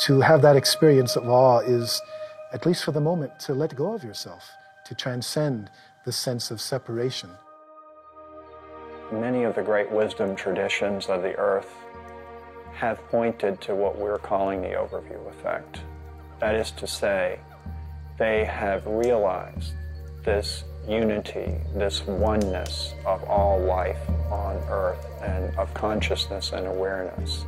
[0.00, 2.02] To have that experience of awe is,
[2.52, 4.50] at least for the moment, to let go of yourself,
[4.84, 5.70] to transcend
[6.04, 7.30] the sense of separation.
[9.10, 11.72] Many of the great wisdom traditions of the earth
[12.74, 15.80] have pointed to what we're calling the overview effect.
[16.40, 17.40] That is to say,
[18.18, 19.72] they have realized
[20.24, 23.98] this unity, this oneness of all life
[24.30, 27.46] on earth and of consciousness and awareness.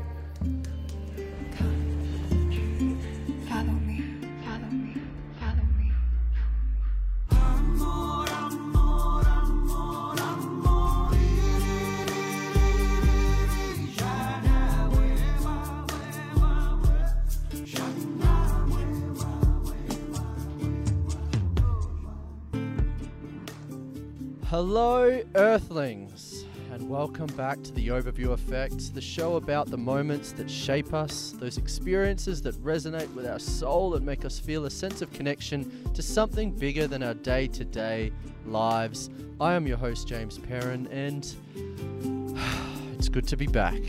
[24.70, 30.50] Hello, Earthlings, and welcome back to the Overview Effect, the show about the moments that
[30.50, 35.00] shape us, those experiences that resonate with our soul and make us feel a sense
[35.00, 38.12] of connection to something bigger than our day to day
[38.44, 39.08] lives.
[39.40, 41.34] I am your host, James Perrin, and
[42.98, 43.80] it's good to be back.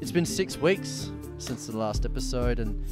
[0.00, 2.86] It's been six weeks since the last episode, and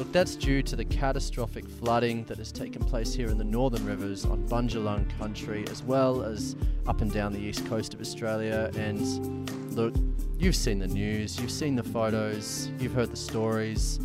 [0.00, 3.84] Look, that's due to the catastrophic flooding that has taken place here in the Northern
[3.84, 6.56] Rivers on Bundjalung country, as well as
[6.86, 8.70] up and down the east coast of Australia.
[8.76, 9.92] And look,
[10.38, 14.00] you've seen the news, you've seen the photos, you've heard the stories.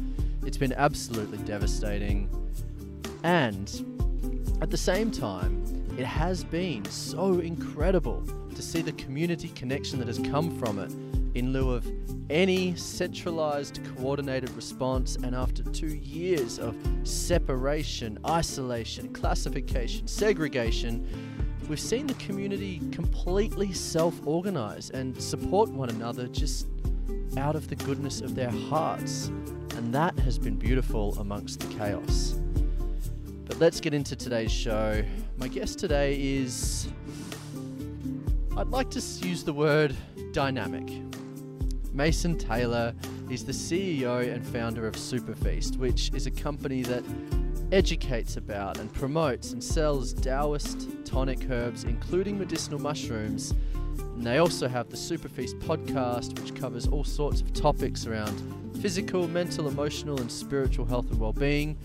[0.45, 2.29] It's been absolutely devastating.
[3.23, 3.69] And
[4.61, 5.63] at the same time,
[5.97, 8.21] it has been so incredible
[8.53, 10.91] to see the community connection that has come from it
[11.35, 11.85] in lieu of
[12.29, 21.05] any centralized coordinated response and after two years of separation, isolation, classification, segregation,
[21.69, 26.67] we've seen the community completely self-organize and support one another just
[27.37, 29.27] out of the goodness of their hearts.
[29.75, 32.39] And that has been beautiful amongst the chaos.
[33.45, 35.03] But let's get into today's show.
[35.37, 36.87] My guest today is
[38.57, 39.93] I'd like to use the word
[40.31, 40.89] dynamic.
[41.95, 42.93] Mason Taylor
[43.29, 47.05] is the CEO and founder of Superfeast, which is a company that
[47.71, 53.53] educates about and promotes and sells Taoist tonic herbs, including medicinal mushrooms.
[53.97, 58.35] And they also have the Superfeast podcast, which covers all sorts of topics around
[58.81, 61.77] physical, mental, emotional, and spiritual health and well-being.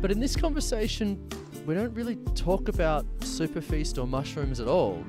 [0.00, 1.22] But in this conversation,
[1.66, 5.04] we don't really talk about Superfeast or mushrooms at all.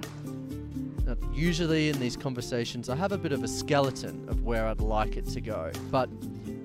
[1.34, 5.18] Usually in these conversations, I have a bit of a skeleton of where I'd like
[5.18, 5.72] it to go.
[5.90, 6.09] But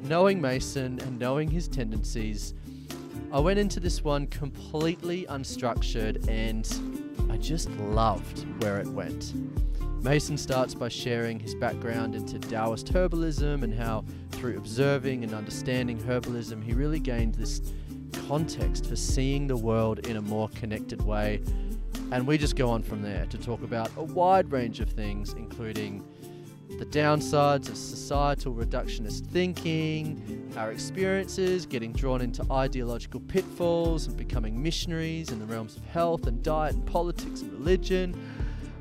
[0.03, 2.55] knowing Mason and knowing his tendencies,
[3.33, 6.69] I went into this one completely unstructured and
[7.31, 9.35] I just loved where it went.
[10.03, 15.99] Mason starts by sharing his background into Taoist herbalism and how, through observing and understanding
[15.99, 17.61] herbalism, he really gained this
[18.29, 21.41] context for seeing the world in a more connected way
[22.15, 25.33] and we just go on from there to talk about a wide range of things,
[25.33, 26.07] including
[26.79, 34.63] the downsides of societal reductionist thinking, our experiences getting drawn into ideological pitfalls and becoming
[34.63, 38.15] missionaries in the realms of health and diet and politics and religion.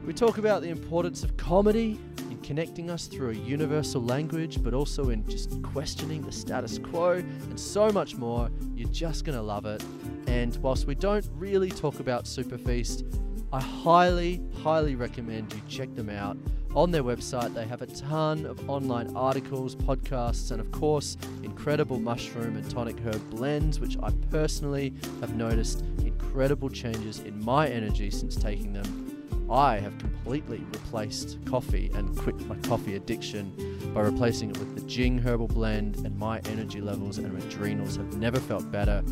[0.05, 4.75] We talk about the importance of comedy in connecting us through a universal language, but
[4.75, 8.51] also in just questioning the status quo and so much more.
[8.75, 9.83] You're just going to love it.
[10.27, 13.22] And whilst we don't really talk about Superfeast,
[13.53, 16.38] I highly, highly recommend you check them out.
[16.75, 22.00] On their website, they have a ton of online articles, podcasts, and of course, incredible
[22.00, 28.09] mushroom and tonic herb blends, which I personally have noticed incredible changes in my energy
[28.09, 29.47] since taking them.
[29.52, 33.53] I have completely replaced coffee and quit my coffee addiction
[33.94, 38.18] by replacing it with the Jing herbal blend, and my energy levels and adrenals have
[38.18, 39.03] never felt better.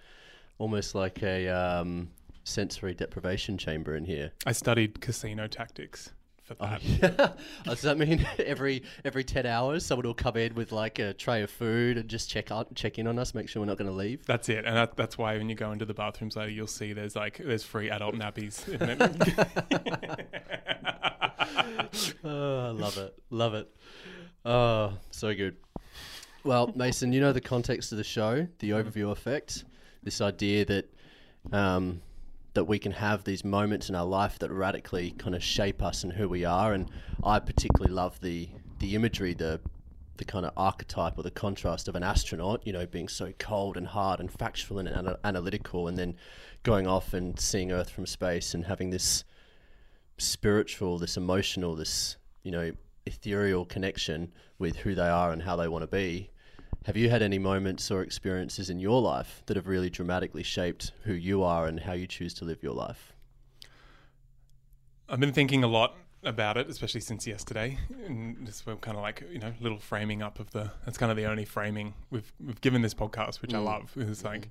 [0.58, 2.10] almost like a um,
[2.42, 4.32] sensory deprivation chamber in here.
[4.44, 6.10] I studied casino tactics
[6.54, 7.32] for Oh, yeah.
[7.64, 11.42] Does that mean every every ten hours someone will come in with like a tray
[11.42, 13.90] of food and just check out check in on us, make sure we're not going
[13.90, 14.24] to leave?
[14.26, 16.92] That's it, and that, that's why when you go into the bathrooms later, you'll see
[16.92, 18.60] there's like there's free adult nappies.
[22.22, 23.68] Oh, I love it, love it.
[24.44, 25.56] Oh, so good.
[26.44, 29.64] Well, Mason, you know the context of the show, the overview effect,
[30.02, 30.94] this idea that
[31.52, 32.00] um,
[32.54, 36.02] that we can have these moments in our life that radically kind of shape us
[36.02, 36.72] and who we are.
[36.72, 36.90] And
[37.22, 38.48] I particularly love the
[38.78, 39.60] the imagery, the
[40.16, 43.76] the kind of archetype or the contrast of an astronaut, you know, being so cold
[43.76, 46.14] and hard and factual and ana- analytical, and then
[46.62, 49.24] going off and seeing Earth from space and having this
[50.18, 52.72] spiritual, this emotional, this you know
[53.06, 56.30] ethereal connection with who they are and how they want to be.
[56.86, 60.92] Have you had any moments or experiences in your life that have really dramatically shaped
[61.04, 63.12] who you are and how you choose to live your life?
[65.06, 67.78] I've been thinking a lot about it, especially since yesterday.
[68.06, 70.70] And this we're kind of like you know little framing up of the.
[70.86, 73.92] That's kind of the only framing we've we've given this podcast, which I love.
[73.96, 74.48] Is like,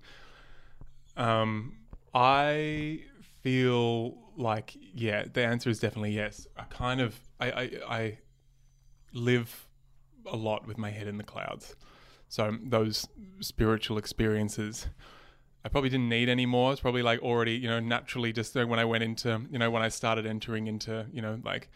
[1.18, 1.78] um,
[2.14, 3.02] I
[3.42, 5.26] feel like yeah.
[5.32, 6.46] The answer is definitely yes.
[6.58, 8.18] I kind of I I, I
[9.14, 9.68] live
[10.28, 11.76] a lot with my head in the clouds.
[12.30, 13.08] So those
[13.42, 14.88] spiritual experiences,
[15.66, 16.72] I probably didn't need any more.
[16.72, 19.70] It's probably like already, you know, naturally just uh, when I went into, you know,
[19.72, 21.70] when I started entering into, you know, like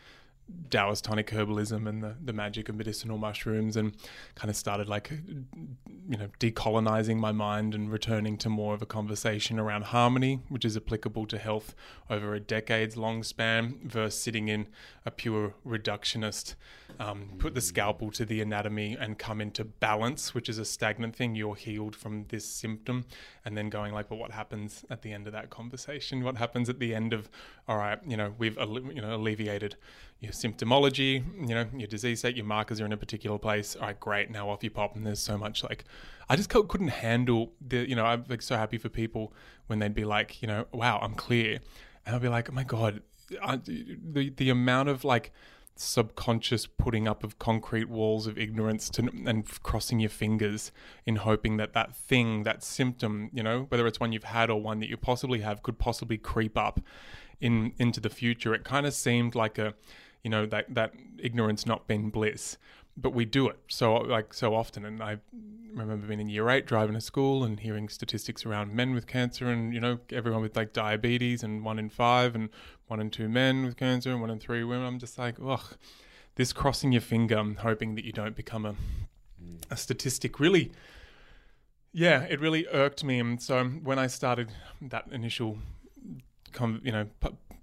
[0.69, 3.95] Taoist tonic herbalism and the, the magic of medicinal mushrooms and
[4.35, 8.85] kind of started like, you know, decolonizing my mind and returning to more of a
[8.85, 11.75] conversation around harmony, which is applicable to health
[12.09, 14.67] over a decades long span versus sitting in
[15.05, 16.55] a pure reductionist,
[16.99, 21.15] um, put the scalpel to the anatomy and come into balance, which is a stagnant
[21.15, 21.35] thing.
[21.35, 23.05] You're healed from this symptom.
[23.45, 26.23] And then going like, but what happens at the end of that conversation?
[26.23, 27.29] What happens at the end of,
[27.67, 29.75] all right, you know, we've, you know, alleviated
[30.23, 33.75] your symptomology, you know, your disease state, your markers are in a particular place.
[33.75, 34.31] All right, great.
[34.31, 34.95] Now off you pop.
[34.95, 35.83] And there's so much like,
[36.29, 39.33] I just couldn't handle the, you know, I'm like so happy for people
[39.67, 41.59] when they'd be like, you know, wow, I'm clear.
[42.05, 43.01] And I'd be like, oh my God,
[43.41, 45.33] I, the, the amount of like
[45.75, 50.71] subconscious putting up of concrete walls of ignorance to, and crossing your fingers
[51.05, 54.61] in hoping that that thing, that symptom, you know, whether it's one you've had or
[54.61, 56.79] one that you possibly have, could possibly creep up
[57.41, 58.53] in into the future.
[58.53, 59.73] It kind of seemed like a,
[60.23, 62.57] you know, that that ignorance not being bliss,
[62.95, 64.85] but we do it so like so often.
[64.85, 65.17] And I
[65.73, 69.49] remember being in year eight, driving to school and hearing statistics around men with cancer,
[69.49, 72.49] and you know, everyone with like diabetes, and one in five, and
[72.87, 74.85] one in two men with cancer, and one in three women.
[74.85, 75.75] I'm just like, ugh,
[76.35, 78.75] this crossing your finger, hoping that you don't become a
[79.69, 80.71] a statistic really
[81.91, 85.57] yeah it really irked me and so when i started that initial
[86.83, 87.07] you know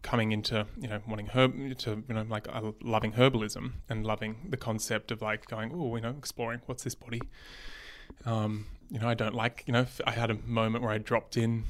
[0.03, 4.37] coming into you know wanting herb to you know like uh, loving herbalism and loving
[4.49, 7.21] the concept of like going oh you know exploring what's this body?
[8.25, 11.37] Um you know i don't like you know I had a moment where i dropped
[11.37, 11.65] in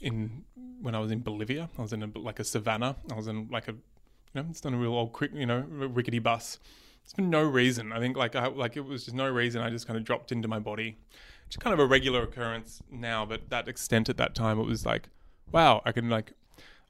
[0.00, 0.44] in
[0.80, 1.68] when i was in bolivia.
[1.78, 4.60] I was in a, like a savannah i was in like a you know it's
[4.60, 6.58] done a real old quick you know rickety bus.
[7.04, 7.92] It's been no reason.
[7.92, 9.62] I think like i like it was just no reason.
[9.62, 10.98] I just kind of dropped into my body
[11.46, 14.84] it's kind of a regular occurrence now but that extent at that time it was
[14.84, 15.08] like
[15.52, 16.32] wow i can like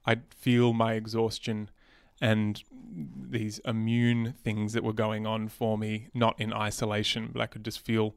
[0.07, 1.69] i'd feel my exhaustion
[2.19, 2.63] and
[3.29, 7.63] these immune things that were going on for me not in isolation but i could
[7.63, 8.15] just feel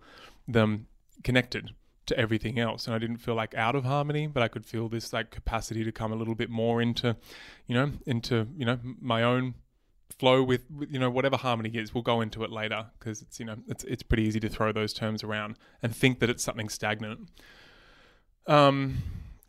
[0.49, 0.87] them
[1.23, 1.71] connected
[2.07, 2.87] to everything else.
[2.87, 5.85] And i didn't feel like out of harmony but i could feel this like capacity
[5.85, 7.17] to come a little bit more into
[7.67, 9.55] you know into you know my own
[10.21, 11.95] flow with, with you know whatever harmony is.
[11.95, 14.71] We'll go into it later because it's you know it's it's pretty easy to throw
[14.71, 17.29] those terms around and think that it's something stagnant.
[18.47, 18.99] Um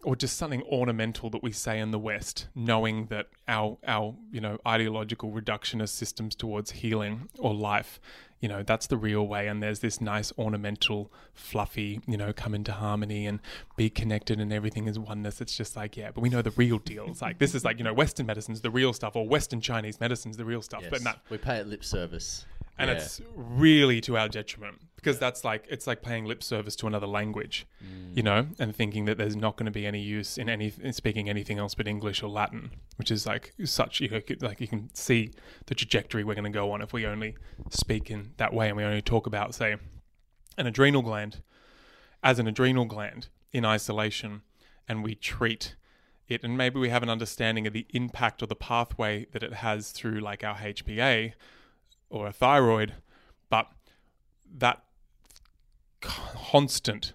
[0.04, 4.42] or just something ornamental that we say in the West, knowing that our our you
[4.42, 8.00] know ideological reductionist systems towards healing or life,
[8.40, 9.48] you know that's the real way.
[9.48, 13.40] And there's this nice ornamental, fluffy, you know, come into harmony and
[13.76, 15.42] be connected, and everything is oneness.
[15.42, 17.06] It's just like yeah, but we know the real deal.
[17.08, 20.00] It's like this is like you know Western medicine's the real stuff, or Western Chinese
[20.00, 20.84] medicine's the real stuff.
[20.90, 22.46] But not we pay it lip service.
[22.78, 22.96] And Yeah.
[22.98, 27.08] it's really to our detriment because that's like it's like paying lip service to another
[27.08, 28.16] language mm.
[28.16, 30.94] you know and thinking that there's not going to be any use in any in
[30.94, 34.68] speaking anything else but english or latin which is like such you know like you
[34.68, 35.32] can see
[35.66, 37.36] the trajectory we're going to go on if we only
[37.70, 39.76] speak in that way and we only talk about say
[40.58, 41.42] an adrenal gland
[42.24, 44.42] as an adrenal gland in isolation
[44.88, 45.76] and we treat
[46.28, 49.56] it and maybe we have an understanding of the impact or the pathway that it
[49.56, 51.34] has through like our HPA
[52.12, 52.94] or a thyroid
[53.50, 53.68] but
[54.58, 54.84] that
[56.02, 57.14] constant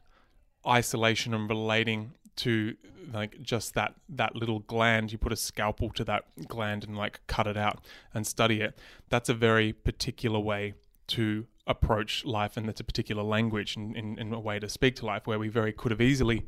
[0.66, 2.74] isolation and relating to
[3.12, 7.20] like just that that little gland you put a scalpel to that gland and like
[7.26, 10.74] cut it out and study it that's a very particular way
[11.06, 15.06] to approach life and that's a particular language and in, a way to speak to
[15.06, 16.44] life where we very could have easily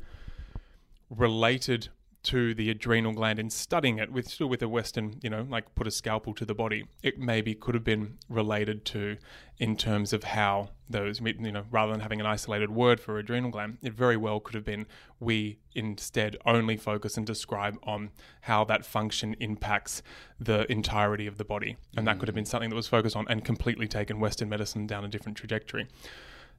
[1.09, 1.89] related
[2.21, 5.73] to the adrenal gland and studying it with still with a western you know like
[5.75, 6.85] put a scalpel to the body.
[7.01, 9.17] It maybe could have been related to
[9.57, 13.51] in terms of how those you know rather than having an isolated word for adrenal
[13.51, 14.85] gland it very well could have been
[15.19, 18.09] we instead only focus and describe on
[18.41, 20.01] how that function impacts
[20.39, 21.77] the entirety of the body.
[21.95, 22.47] And that could have been mm.
[22.47, 25.87] something that was focused on and completely taken western medicine down a different trajectory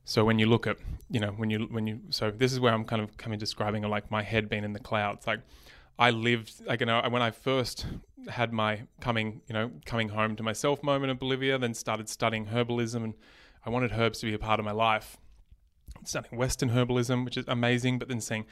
[0.05, 0.77] so when you look at,
[1.11, 3.83] you know, when you when you so this is where I'm kind of coming describing
[3.83, 5.27] like my head being in the clouds.
[5.27, 5.41] Like
[5.99, 7.87] I lived like you know when I first
[8.29, 12.47] had my coming you know coming home to myself moment in Bolivia, then started studying
[12.47, 13.15] herbalism and
[13.65, 15.17] I wanted herbs to be a part of my life.
[16.05, 18.47] Studying Western herbalism, which is amazing, but then saying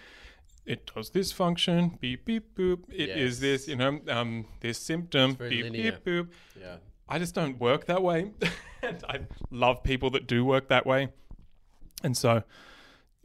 [0.66, 2.80] it does this function, beep beep boop.
[2.90, 3.38] It is Yes.
[3.40, 5.92] this, you know, um, this symptom, beep linear.
[5.92, 6.28] beep boop.
[6.60, 6.76] Yeah.
[7.08, 8.32] I just don't work that way.
[8.82, 11.08] and I love people that do work that way.
[12.02, 12.42] And so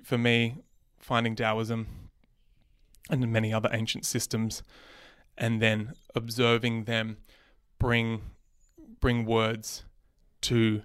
[0.04, 0.58] for me,
[1.00, 1.88] finding Taoism
[3.10, 4.64] and many other ancient systems
[5.38, 7.18] and then observing them
[7.80, 8.22] bring
[9.00, 9.84] bring words
[10.40, 10.84] to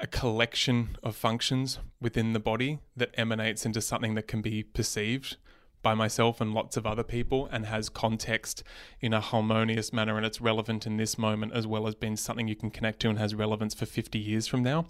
[0.00, 5.36] a collection of functions within the body that emanates into something that can be perceived
[5.80, 8.64] by myself and lots of other people and has context
[9.00, 12.48] in a harmonious manner and it's relevant in this moment as well as being something
[12.48, 14.86] you can connect to and has relevance for 50 years from now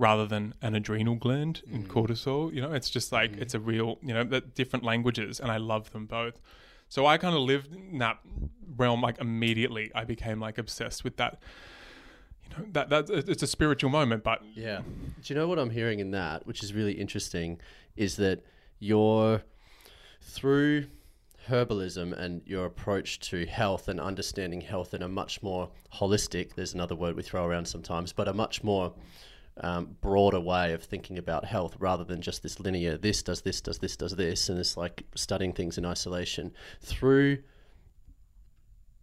[0.00, 1.86] rather than an adrenal gland in mm.
[1.86, 2.72] cortisol you know?
[2.72, 3.66] It's just like it's a mm.
[3.66, 6.40] real you know that different languages and i love them both.
[6.88, 8.18] So i kind of lived in that
[8.76, 11.42] realm like immediately i became like obsessed with that
[12.42, 14.80] you know that that it's a spiritual moment but Yeah.
[15.22, 17.60] Do you know what I'm hearing in that, which is really interesting,
[17.96, 18.42] is that
[18.78, 19.42] you're
[20.22, 20.86] through
[21.48, 26.74] herbalism and your approach to health and understanding health in a much more holistic, there's
[26.74, 28.92] another word we throw around sometimes, but a much more
[29.60, 33.60] um, broader way of thinking about health rather than just this linear, this does this,
[33.60, 36.52] does this, does this, and it's like studying things in isolation.
[36.80, 37.38] Through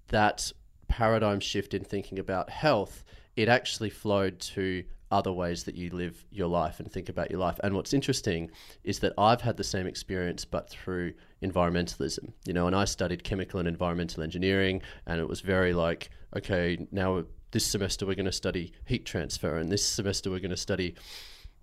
[0.10, 0.52] that
[0.88, 3.04] paradigm shift in thinking about health,
[3.36, 7.40] it actually flowed to other ways that you live your life and think about your
[7.40, 7.58] life.
[7.64, 8.52] And what's interesting
[8.84, 12.34] is that I've had the same experience, but through environmentalism.
[12.46, 16.88] You know, and I studied chemical and environmental engineering, and it was very like, okay,
[16.92, 20.58] now this semester we're going to study heat transfer, and this semester we're going to
[20.58, 20.96] study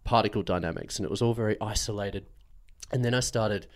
[0.04, 2.26] particle dynamics, and it was all very isolated.
[2.92, 3.66] And then I started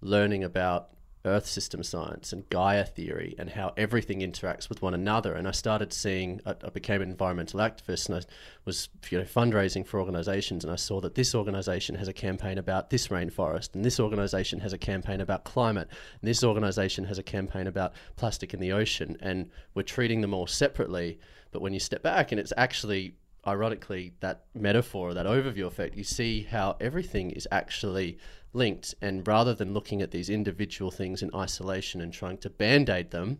[0.00, 0.90] learning about
[1.24, 5.34] Earth system science and Gaia theory and how everything interacts with one another.
[5.34, 8.22] And I started seeing, I, I became an environmental activist and I
[8.64, 10.64] was you know, fundraising for organizations.
[10.64, 14.60] And I saw that this organization has a campaign about this rainforest, and this organization
[14.60, 15.88] has a campaign about climate,
[16.20, 19.18] and this organization has a campaign about plastic in the ocean.
[19.20, 21.18] And we're treating them all separately.
[21.50, 23.14] But when you step back and it's actually
[23.46, 28.18] ironically that metaphor that overview effect you see how everything is actually
[28.52, 28.94] linked.
[29.00, 33.38] And rather than looking at these individual things in isolation and trying to band-aid them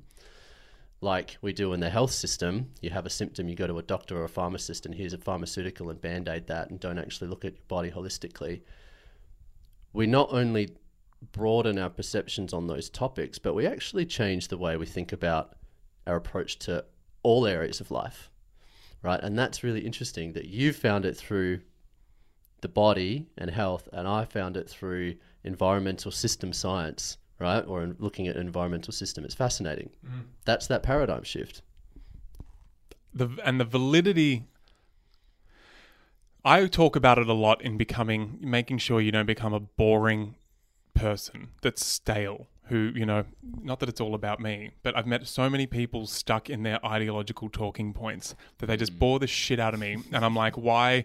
[1.02, 3.83] like we do in the health system you have a symptom you go to a
[3.83, 7.45] doctor or a pharmacist and here's a pharmaceutical and band-aid that and don't actually look
[7.45, 8.61] at your body holistically.
[9.93, 10.76] We not only
[11.33, 15.57] broaden our perceptions on those topics but we actually change the way we think about
[16.07, 16.85] our approach to
[17.23, 18.31] all areas of life
[19.03, 19.21] right?
[19.23, 21.61] And that's really interesting that you found it through
[22.61, 27.65] the body and health, and I found it through environmental system science, right?
[27.67, 29.25] Or in looking at environmental system.
[29.25, 29.91] It's fascinating.
[30.07, 30.21] Mm-hmm.
[30.45, 31.62] That's that paradigm shift.
[33.15, 34.45] the and the validity
[36.45, 40.37] I talk about it a lot in becoming making sure you don't become a boring
[40.95, 43.25] person that's stale who you know
[43.62, 46.85] not that it's all about me but I've met so many people stuck in their
[46.87, 49.00] ideological talking points that they just mm.
[49.00, 49.99] bore the shit out of me.
[50.12, 51.05] And I'm like why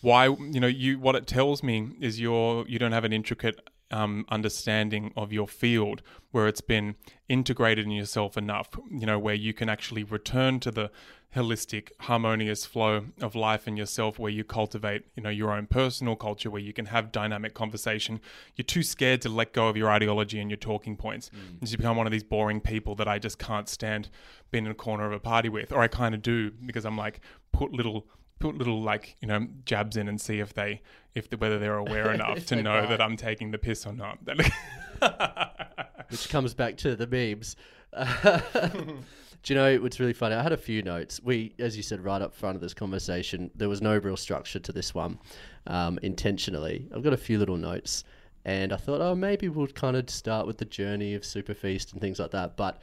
[0.00, 3.60] why you know you what it tells me is you're you don't have an intricate
[3.92, 6.94] um, understanding of your field where it's been
[7.28, 10.90] integrated in yourself enough you know where you can actually return to the
[11.34, 16.14] holistic harmonious flow of life in yourself where you cultivate you know your own personal
[16.14, 18.20] culture where you can have dynamic conversation.
[18.54, 21.30] You're too scared to let go of your ideology and your talking points.
[21.60, 24.10] And you become one of these boring people that I just can't stand
[24.50, 26.98] being in a corner of a party with or I kind of do because I'm
[26.98, 27.20] like
[27.52, 28.06] put little
[28.42, 30.82] put little like you know jabs in and see if they
[31.14, 32.88] if the, whether they're aware enough to know bite.
[32.90, 34.18] that I'm taking the piss or not.
[36.10, 37.56] which comes back to the memes.
[39.42, 40.34] Do you know what's really funny?
[40.34, 41.20] I had a few notes.
[41.22, 44.60] We, as you said right up front of this conversation, there was no real structure
[44.60, 45.18] to this one,
[45.66, 46.88] um, intentionally.
[46.94, 48.04] I've got a few little notes,
[48.44, 52.00] And I thought, oh, maybe we'll kind of start with the journey of Superfeast and
[52.00, 52.56] things like that.
[52.56, 52.80] But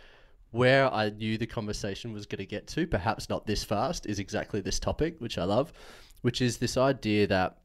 [0.52, 4.20] where I knew the conversation was going to get to, perhaps not this fast, is
[4.20, 5.72] exactly this topic, which I love,
[6.22, 7.58] which is this idea that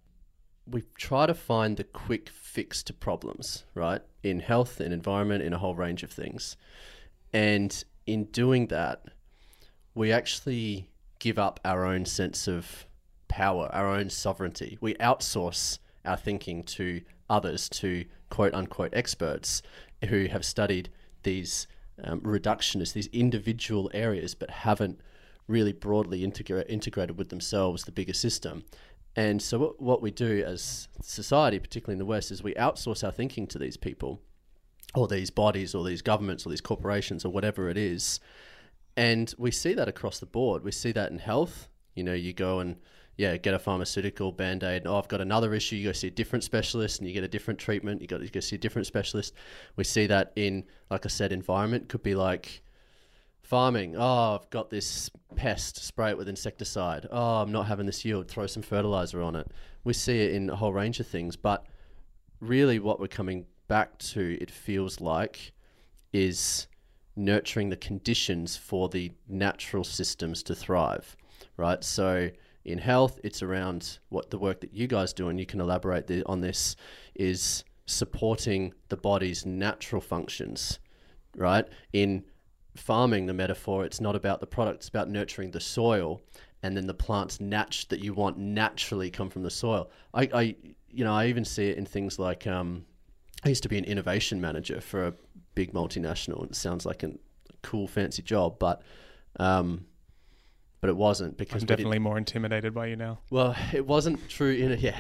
[0.66, 4.00] we try to find the quick fix to problems, right?
[4.22, 6.56] In health, in environment, in a whole range of things.
[7.32, 9.04] And in doing that,
[9.94, 12.86] we actually give up our own sense of
[13.28, 14.78] power, our own sovereignty.
[14.80, 19.62] We outsource our thinking to others, to quote unquote experts
[20.08, 20.90] who have studied
[21.22, 21.66] these
[22.02, 25.00] um, reductionists, these individual areas, but haven't
[25.46, 28.64] really broadly integra- integrated with themselves the bigger system.
[29.16, 33.04] And so, what, what we do as society, particularly in the West, is we outsource
[33.04, 34.20] our thinking to these people,
[34.94, 38.18] or these bodies, or these governments, or these corporations, or whatever it is.
[38.96, 40.64] And we see that across the board.
[40.64, 41.68] We see that in health.
[41.94, 42.76] You know, you go and
[43.16, 44.87] yeah, get a pharmaceutical band aid.
[44.87, 45.76] Oh, I've got another issue.
[45.76, 48.00] You go see a different specialist, and you get a different treatment.
[48.00, 49.35] You got to go see a different specialist.
[49.76, 52.62] We see that in, like I said, environment could be like
[53.42, 53.94] farming.
[53.97, 55.85] Oh, I've got this pest.
[55.85, 57.06] Spray it with insecticide.
[57.11, 58.28] Oh, I'm not having this yield.
[58.28, 59.49] Throw some fertilizer on it.
[59.85, 61.66] We see it in a whole range of things, but
[62.40, 65.52] really, what we're coming back to, it feels like,
[66.12, 66.66] is
[67.16, 71.16] nurturing the conditions for the natural systems to thrive.
[71.56, 71.85] Right.
[71.85, 72.30] So
[72.64, 76.06] in health, it's around what the work that you guys do, and you can elaborate
[76.06, 76.76] the, on this,
[77.14, 80.78] is supporting the body's natural functions,
[81.37, 81.66] right?
[81.92, 82.25] In
[82.76, 86.23] farming, the metaphor, it's not about the product, it's about nurturing the soil,
[86.62, 89.90] and then the plants nat- that you want naturally come from the soil.
[90.14, 90.56] I, I
[90.88, 92.87] you know, I even see it in things like um,
[93.44, 95.14] I used to be an innovation manager for a
[95.54, 96.44] big multinational.
[96.44, 97.12] It sounds like a
[97.62, 98.83] cool, fancy job, but
[99.38, 99.85] um,
[100.84, 103.18] but it wasn't because I'm definitely more intimidated by you now.
[103.30, 104.98] Well, it wasn't true in a, yeah.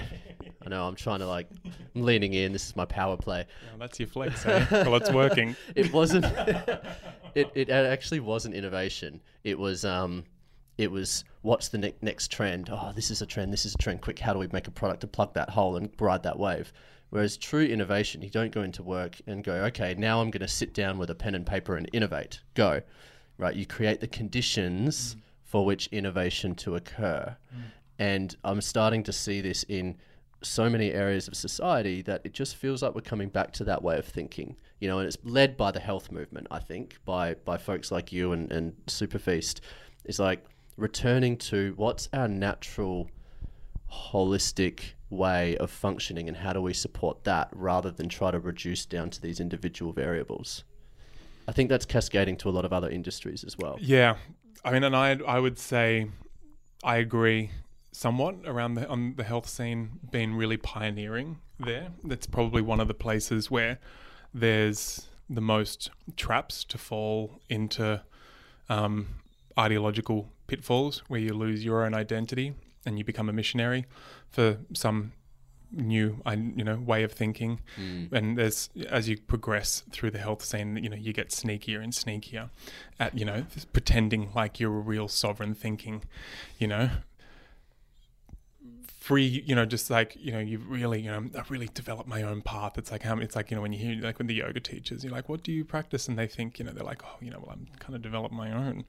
[0.64, 1.46] I know I'm trying to like
[1.94, 2.54] I'm leaning in.
[2.54, 3.44] This is my power play.
[3.68, 4.46] Well, that's your flex.
[4.46, 4.64] Eh?
[4.70, 5.54] well, it's working.
[5.74, 6.24] it wasn't.
[7.34, 9.20] it it actually wasn't innovation.
[9.42, 10.24] It was um,
[10.78, 12.70] it was what's the ne- next trend?
[12.72, 13.52] Oh, this is a trend.
[13.52, 14.00] This is a trend.
[14.00, 16.72] Quick, how do we make a product to plug that hole and ride that wave?
[17.10, 20.48] Whereas true innovation, you don't go into work and go, okay, now I'm going to
[20.48, 22.40] sit down with a pen and paper and innovate.
[22.54, 22.80] Go,
[23.36, 23.54] right?
[23.54, 25.16] You create the conditions.
[25.16, 25.20] Mm
[25.54, 27.36] for which innovation to occur.
[27.54, 27.62] Mm.
[28.00, 29.96] And I'm starting to see this in
[30.42, 33.80] so many areas of society that it just feels like we're coming back to that
[33.80, 34.56] way of thinking.
[34.80, 38.10] You know, and it's led by the health movement, I think, by by folks like
[38.10, 39.60] you and, and Superfeast.
[40.04, 40.44] It's like
[40.76, 43.08] returning to what's our natural
[43.92, 48.86] holistic way of functioning and how do we support that rather than try to reduce
[48.86, 50.64] down to these individual variables.
[51.46, 53.78] I think that's cascading to a lot of other industries as well.
[53.80, 54.16] Yeah,
[54.64, 56.08] I mean, and I I would say
[56.82, 57.50] I agree
[57.92, 61.88] somewhat around the on the health scene being really pioneering there.
[62.02, 63.78] That's probably one of the places where
[64.32, 68.02] there's the most traps to fall into
[68.68, 69.06] um,
[69.58, 73.86] ideological pitfalls where you lose your own identity and you become a missionary
[74.30, 75.12] for some
[75.76, 76.20] new
[76.56, 77.60] you know way of thinking.
[77.78, 78.12] Mm.
[78.12, 81.92] and as as you progress through the health scene you know you get sneakier and
[81.92, 82.50] sneakier
[82.98, 86.02] at you know pretending like you're a real sovereign thinking
[86.58, 86.90] you know.
[89.00, 92.22] Free you know just like you know you really you know i really developed my
[92.22, 92.78] own path.
[92.78, 95.04] It's like how it's like you know when you hear like when the yoga teachers
[95.04, 96.08] you're like what do you practice?
[96.08, 98.32] And they think you know they're like oh you know well i'm kind of developed
[98.32, 98.86] my own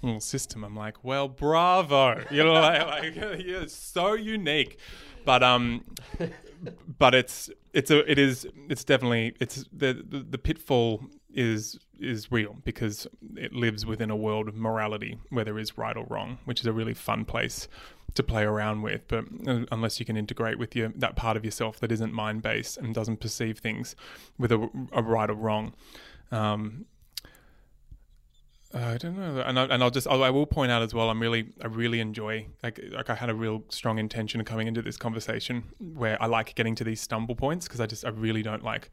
[0.00, 0.64] little system.
[0.64, 2.24] I'm like well bravo.
[2.30, 4.78] You know like, like you're so unique
[5.28, 5.84] but um,
[6.98, 11.02] but it's it's a it is it's definitely it's the, the the pitfall
[11.34, 15.98] is is real because it lives within a world of morality where there is right
[15.98, 17.68] or wrong, which is a really fun place
[18.14, 19.06] to play around with.
[19.06, 22.40] But uh, unless you can integrate with your that part of yourself that isn't mind
[22.40, 23.96] based and doesn't perceive things
[24.38, 25.74] with a, a right or wrong,
[26.32, 26.86] um,
[28.74, 31.08] uh, I don't know, and I, and I'll just I will point out as well.
[31.08, 34.66] I'm really I really enjoy like like I had a real strong intention of coming
[34.66, 38.10] into this conversation where I like getting to these stumble points because I just I
[38.10, 38.90] really don't like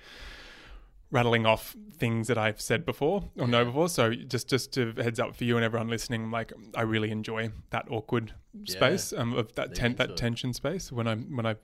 [1.12, 3.90] rattling off things that I've said before or know before.
[3.90, 7.52] So just just to heads up for you and everyone listening, like I really enjoy
[7.72, 8.34] that awkward
[8.64, 11.56] space um, of that ten, that tension space when I'm when I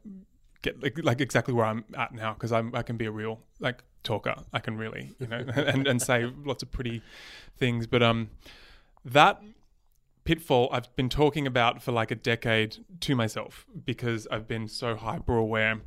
[0.61, 3.39] get like, like exactly where I'm at now because I'm I can be a real
[3.59, 4.35] like talker.
[4.53, 7.01] I can really you know and and say lots of pretty
[7.57, 8.29] things, but um
[9.03, 9.41] that
[10.23, 14.95] pitfall I've been talking about for like a decade to myself because I've been so
[14.95, 15.81] hyper aware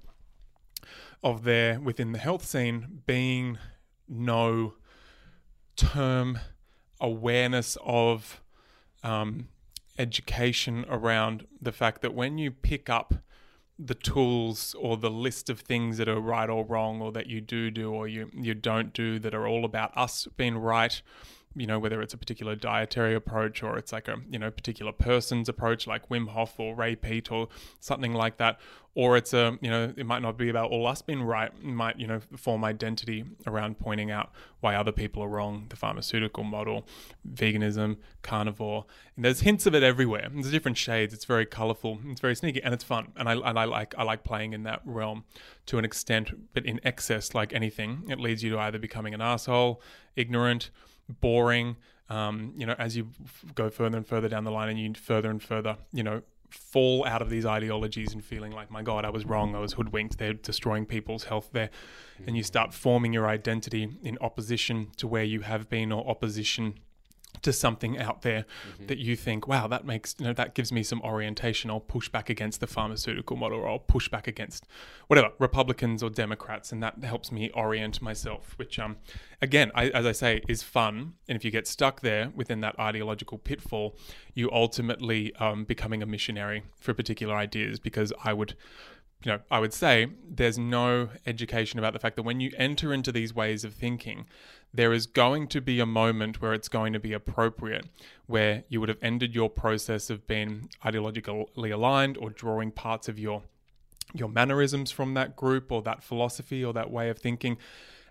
[1.22, 3.58] of there within the health scene being
[4.08, 4.74] no
[5.76, 6.38] term
[7.00, 8.42] awareness of
[9.02, 9.48] um,
[9.98, 13.14] education around the fact that when you pick up
[13.78, 17.40] the tools or the list of things that are right or wrong or that you
[17.40, 21.02] do do or you you don't do that are all about us being right
[21.54, 24.92] you know whether it's a particular dietary approach or it's like a you know particular
[24.92, 27.48] person's approach like Wim Hof or Ray Peat or
[27.80, 28.58] something like that
[28.94, 31.64] or it's a you know it might not be about all us being right it
[31.64, 36.44] might you know form identity around pointing out why other people are wrong the pharmaceutical
[36.44, 36.86] model
[37.28, 38.86] veganism carnivore.
[39.14, 40.28] And there's hints of it everywhere.
[40.32, 41.14] There's different shades.
[41.14, 42.00] It's very colorful.
[42.06, 43.12] It's very sneaky and it's fun.
[43.16, 45.24] And I, and I like I like playing in that realm
[45.66, 49.20] to an extent but in excess like anything it leads you to either becoming an
[49.20, 49.80] asshole
[50.16, 50.70] ignorant
[51.08, 51.76] boring.
[52.08, 53.08] Um, you know, as you
[53.54, 57.04] go further and further down the line, and you further and further, you know, fall
[57.06, 60.18] out of these ideologies and feeling like, my God, I was wrong, I was hoodwinked,
[60.18, 61.70] they're destroying people's health there.
[62.26, 66.74] And you start forming your identity in opposition to where you have been or opposition
[67.44, 68.86] to something out there mm-hmm.
[68.86, 71.70] that you think, wow, that makes you know that gives me some orientation.
[71.70, 74.66] I'll push back against the pharmaceutical model, or I'll push back against
[75.06, 78.54] whatever Republicans or Democrats, and that helps me orient myself.
[78.56, 78.96] Which, um,
[79.40, 81.14] again, I, as I say, is fun.
[81.28, 83.96] And if you get stuck there within that ideological pitfall,
[84.34, 87.78] you ultimately um, becoming a missionary for particular ideas.
[87.78, 88.54] Because I would
[89.22, 92.92] you know, I would say there's no education about the fact that when you enter
[92.92, 94.26] into these ways of thinking,
[94.72, 97.86] there is going to be a moment where it's going to be appropriate,
[98.26, 103.18] where you would have ended your process of being ideologically aligned or drawing parts of
[103.18, 103.42] your
[104.12, 107.56] your mannerisms from that group or that philosophy or that way of thinking,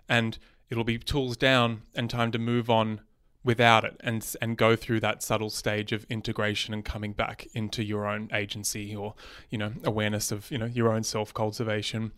[0.08, 0.38] and
[0.68, 3.00] it'll be tools down and time to move on
[3.44, 7.84] without it and and go through that subtle stage of integration and coming back into
[7.84, 9.14] your own agency or
[9.50, 12.10] you know awareness of you know your own self cultivation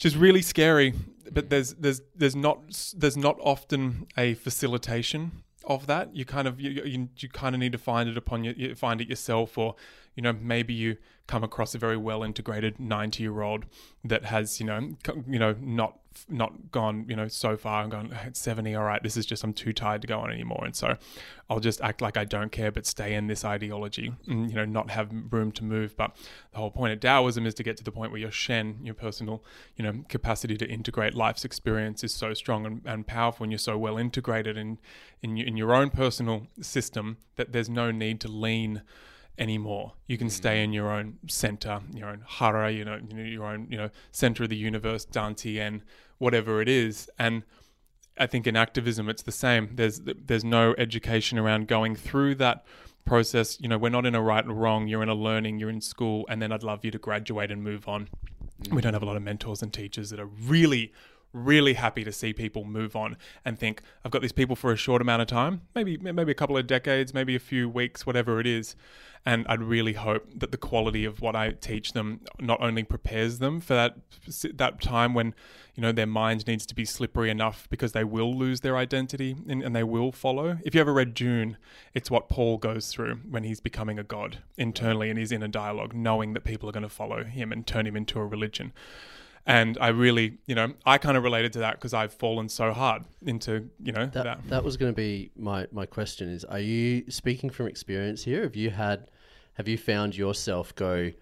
[0.00, 0.94] which is really scary.
[1.30, 6.16] But there's there's there's not there's not often a facilitation of that.
[6.16, 8.74] You kind of you, you, you kind of need to find it upon you, you
[8.74, 9.74] find it yourself or
[10.16, 13.66] you know maybe you come across a very well integrated 90 year old
[14.02, 14.96] that has you know
[15.28, 19.02] you know not not gone you know so far and gone it's 70 all right
[19.02, 20.62] this is just i'm too tired to go on anymore.
[20.64, 20.96] And so
[21.48, 24.64] i'll just act like i don't care but stay in this ideology and you know
[24.64, 25.96] not have room to move.
[25.96, 26.16] But
[26.52, 28.94] the whole point of taoism is to get to the point where your shen your
[28.94, 29.44] personal
[29.76, 33.58] you know capacity to integrate life's experience is so strong and, and powerful and you're
[33.58, 34.78] so well integrated in
[35.22, 38.82] in, in your own personal system that there's no need to lean
[39.38, 39.92] anymore.
[40.06, 40.64] You can stay mm.
[40.64, 44.50] in your own center, your own hara, you know, your own, you know, center of
[44.50, 45.82] the universe, Dantian,
[46.18, 47.08] whatever it is.
[47.18, 47.42] And
[48.18, 49.70] I think in activism, it's the same.
[49.74, 52.64] There's there's no education around going through that
[53.04, 53.58] process.
[53.60, 54.88] You know, we're not in a right or wrong.
[54.88, 55.58] You're in a learning.
[55.58, 58.08] You're in school, and then I'd love you to graduate and move on.
[58.70, 60.92] We don't have a lot of mentors and teachers that are really,
[61.32, 64.76] really happy to see people move on and think I've got these people for a
[64.76, 68.40] short amount of time, maybe maybe a couple of decades, maybe a few weeks, whatever
[68.40, 68.76] it is,
[69.26, 73.38] and I'd really hope that the quality of what I teach them not only prepares
[73.38, 73.96] them for that
[74.54, 75.34] that time when
[75.74, 79.36] you know their mind needs to be slippery enough because they will lose their identity
[79.48, 80.58] and, and they will follow.
[80.64, 81.58] If you ever read Dune,
[81.94, 85.48] it's what Paul goes through when he's becoming a god internally and he's in a
[85.48, 88.72] dialogue, knowing that people are going to follow him and turn him into a religion
[89.46, 92.72] and I really, you know, I kind of related to that because I've fallen so
[92.72, 94.24] hard into, you know, that.
[94.24, 98.24] That, that was going to be my my question: is Are you speaking from experience
[98.24, 98.42] here?
[98.42, 99.10] Have you had
[99.54, 101.12] have you found yourself go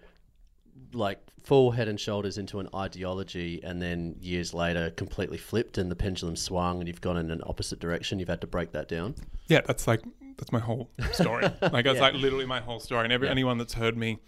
[0.93, 5.89] like full head and shoulders into an ideology and then years later completely flipped and
[5.91, 8.87] the pendulum swung and you've gone in an opposite direction you've had to break that
[8.87, 9.15] down
[9.47, 10.01] yeah that's like
[10.37, 12.01] that's my whole story like that's yeah.
[12.01, 13.31] like literally my whole story and every yeah.
[13.31, 14.19] anyone that's heard me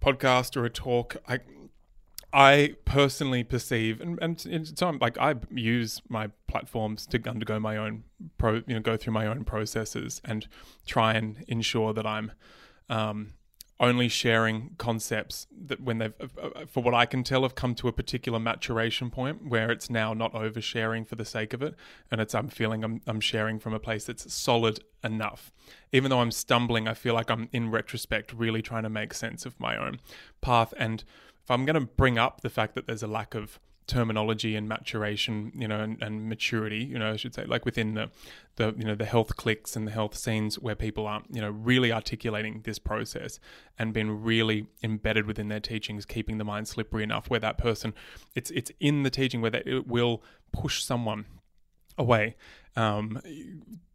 [0.00, 1.38] podcast or a talk i
[2.32, 7.76] I personally perceive, and, and so I'm, like I use my platforms to undergo my
[7.76, 8.04] own
[8.36, 10.46] pro, you know, go through my own processes and
[10.86, 12.32] try and ensure that I'm
[12.90, 13.32] um,
[13.78, 17.74] only sharing concepts that when they've, uh, uh, for what I can tell, have come
[17.76, 21.74] to a particular maturation point where it's now not oversharing for the sake of it,
[22.10, 25.52] and it's I'm feeling I'm I'm sharing from a place that's solid enough.
[25.92, 29.46] Even though I'm stumbling, I feel like I'm in retrospect really trying to make sense
[29.46, 30.00] of my own
[30.40, 31.04] path and
[31.46, 34.68] if I'm going to bring up the fact that there's a lack of terminology and
[34.68, 38.10] maturation, you know, and, and, maturity, you know, I should say, like within the,
[38.56, 41.50] the, you know, the health cliques and the health scenes where people are, you know,
[41.50, 43.38] really articulating this process
[43.78, 47.94] and being really embedded within their teachings, keeping the mind slippery enough where that person,
[48.34, 51.26] it's it's in the teaching where that it will push someone
[51.96, 52.34] away
[52.74, 53.22] um,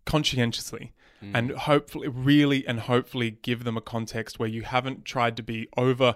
[0.06, 1.32] conscientiously mm.
[1.34, 5.68] and hopefully, really, and hopefully give them a context where you haven't tried to be
[5.76, 6.16] over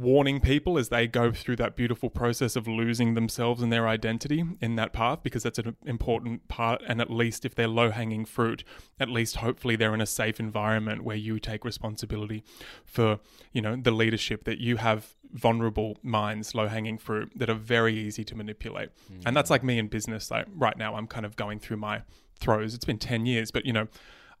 [0.00, 4.44] warning people as they go through that beautiful process of losing themselves and their identity
[4.60, 8.24] in that path because that's an important part and at least if they're low hanging
[8.24, 8.64] fruit
[8.98, 12.42] at least hopefully they're in a safe environment where you take responsibility
[12.84, 13.20] for
[13.52, 17.96] you know the leadership that you have vulnerable minds low hanging fruit that are very
[17.96, 18.88] easy to manipulate.
[19.26, 19.52] And that's mm.
[19.52, 22.02] like me in business like right now I'm kind of going through my
[22.38, 23.86] throws it's been 10 years but you know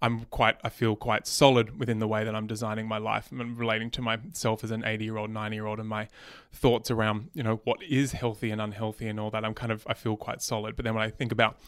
[0.02, 3.58] I'm quite, I feel quite solid within the way that I'm designing my life and
[3.58, 6.08] relating to myself as an 80 year old, 90 year old, and my
[6.52, 9.44] thoughts around, you know, what is healthy and unhealthy and all that.
[9.44, 10.76] I'm kind of, I feel quite solid.
[10.76, 11.58] But then when I think about,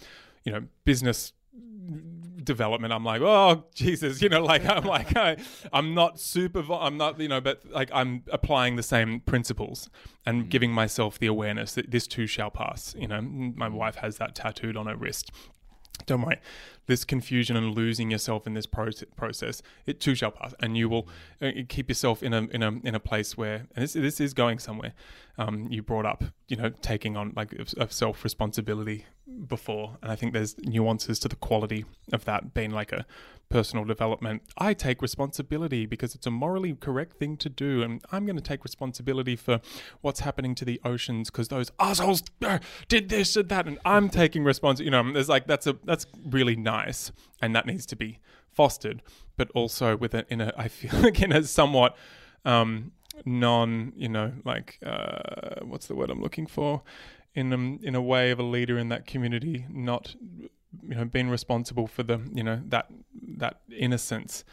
[0.45, 1.33] you know, business
[2.43, 5.37] development i'm like oh jesus you know like i'm like I,
[5.73, 9.89] i'm not super i'm not you know but like i'm applying the same principles
[10.27, 10.49] and mm.
[10.49, 14.35] giving myself the awareness that this too shall pass you know my wife has that
[14.35, 15.31] tattooed on her wrist
[16.07, 16.41] don't worry.
[16.87, 20.89] This confusion and losing yourself in this proce- process it too shall pass and you
[20.89, 21.09] will
[21.41, 24.35] uh, keep yourself in a in a in a place where and this, this is
[24.35, 24.93] going somewhere
[25.39, 29.07] um, you brought up you know taking on like a self responsibility
[29.47, 33.07] before and i think there's nuances to the quality of that being like a
[33.53, 34.43] personal development.
[34.57, 38.43] I take responsibility because it's a morally correct thing to do and i'm going to
[38.43, 39.61] take responsibility for
[40.01, 44.09] what's happening to the oceans because those assholes uh, did this and that and i'm
[44.09, 47.95] taking responsibility you know there's like that's a that's really nice and that needs to
[47.95, 48.19] be
[48.51, 49.03] fostered
[49.37, 51.95] but also with it in a i feel like in a somewhat
[52.45, 52.91] um
[53.27, 56.83] non you know like uh what's the word i'm looking for
[57.35, 60.15] in a, in a way of a leader in that community, not
[60.83, 62.87] you know being responsible for the you know that
[63.39, 64.45] that innocence.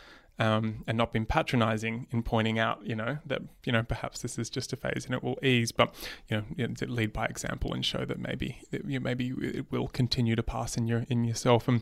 [0.41, 4.39] Um, and not being patronizing in pointing out, you know, that you know perhaps this
[4.39, 5.93] is just a phase and it will ease, but
[6.29, 9.33] you know, you know lead by example and show that maybe that, you know, maybe
[9.41, 11.67] it will continue to pass in your in yourself.
[11.67, 11.81] And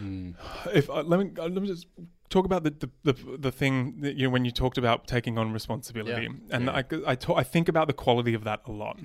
[0.00, 0.34] mm.
[0.72, 1.88] if uh, let me uh, let me just
[2.30, 5.36] talk about the, the, the, the, thing that you know when you talked about taking
[5.36, 6.56] on responsibility, yeah.
[6.56, 6.82] and yeah.
[7.06, 9.00] I I, I think about the quality of that a lot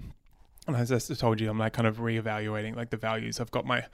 [0.68, 3.40] and as I told you, I'm like kind of reevaluating like the values.
[3.40, 3.86] I've got my,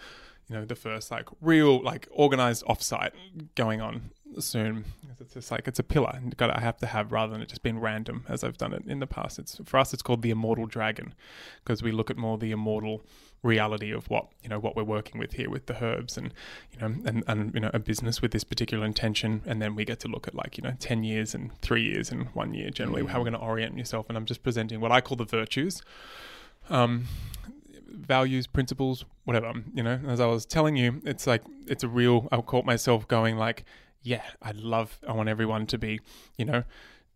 [0.48, 3.12] you know, the first like real like organized offsite
[3.56, 4.86] going on soon.
[5.20, 7.50] It's just like it's a pillar and got I have to have rather than it
[7.50, 9.40] just being random as I've done it in the past.
[9.40, 11.14] It's for us it's called the immortal dragon
[11.64, 13.04] because we look at more the immortal
[13.44, 16.34] reality of what you know what we're working with here with the herbs and
[16.72, 19.84] you know and, and you know a business with this particular intention and then we
[19.84, 22.70] get to look at like you know 10 years and 3 years and 1 year
[22.70, 23.12] generally mm-hmm.
[23.12, 25.82] how we're going to orient yourself and I'm just presenting what I call the virtues
[26.70, 27.06] um,
[27.90, 29.54] values, principles, whatever.
[29.74, 32.28] You know, as I was telling you, it's like it's a real.
[32.32, 33.66] I caught myself going like,
[34.02, 35.00] yeah, I love.
[35.08, 36.00] I want everyone to be,
[36.38, 36.64] you know,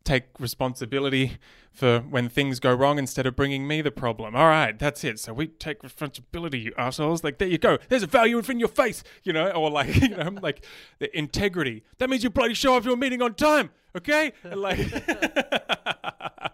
[0.03, 1.37] take responsibility
[1.71, 4.35] for when things go wrong instead of bringing me the problem.
[4.35, 5.19] All right, that's it.
[5.19, 7.23] So we take responsibility, you assholes.
[7.23, 7.77] Like there you go.
[7.89, 10.65] There's a value in your face, you know, or like you know, like
[10.99, 11.83] the integrity.
[11.99, 14.33] That means you bloody show up to a meeting on time, okay?
[14.43, 14.79] And like.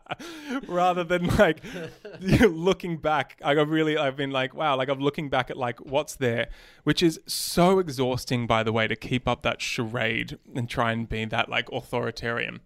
[0.67, 1.61] rather than like
[2.19, 3.39] looking back.
[3.43, 6.49] I really, I've been like, wow, like I'm looking back at like what's there,
[6.83, 11.07] which is so exhausting, by the way, to keep up that charade and try and
[11.07, 12.61] be that like authoritarian.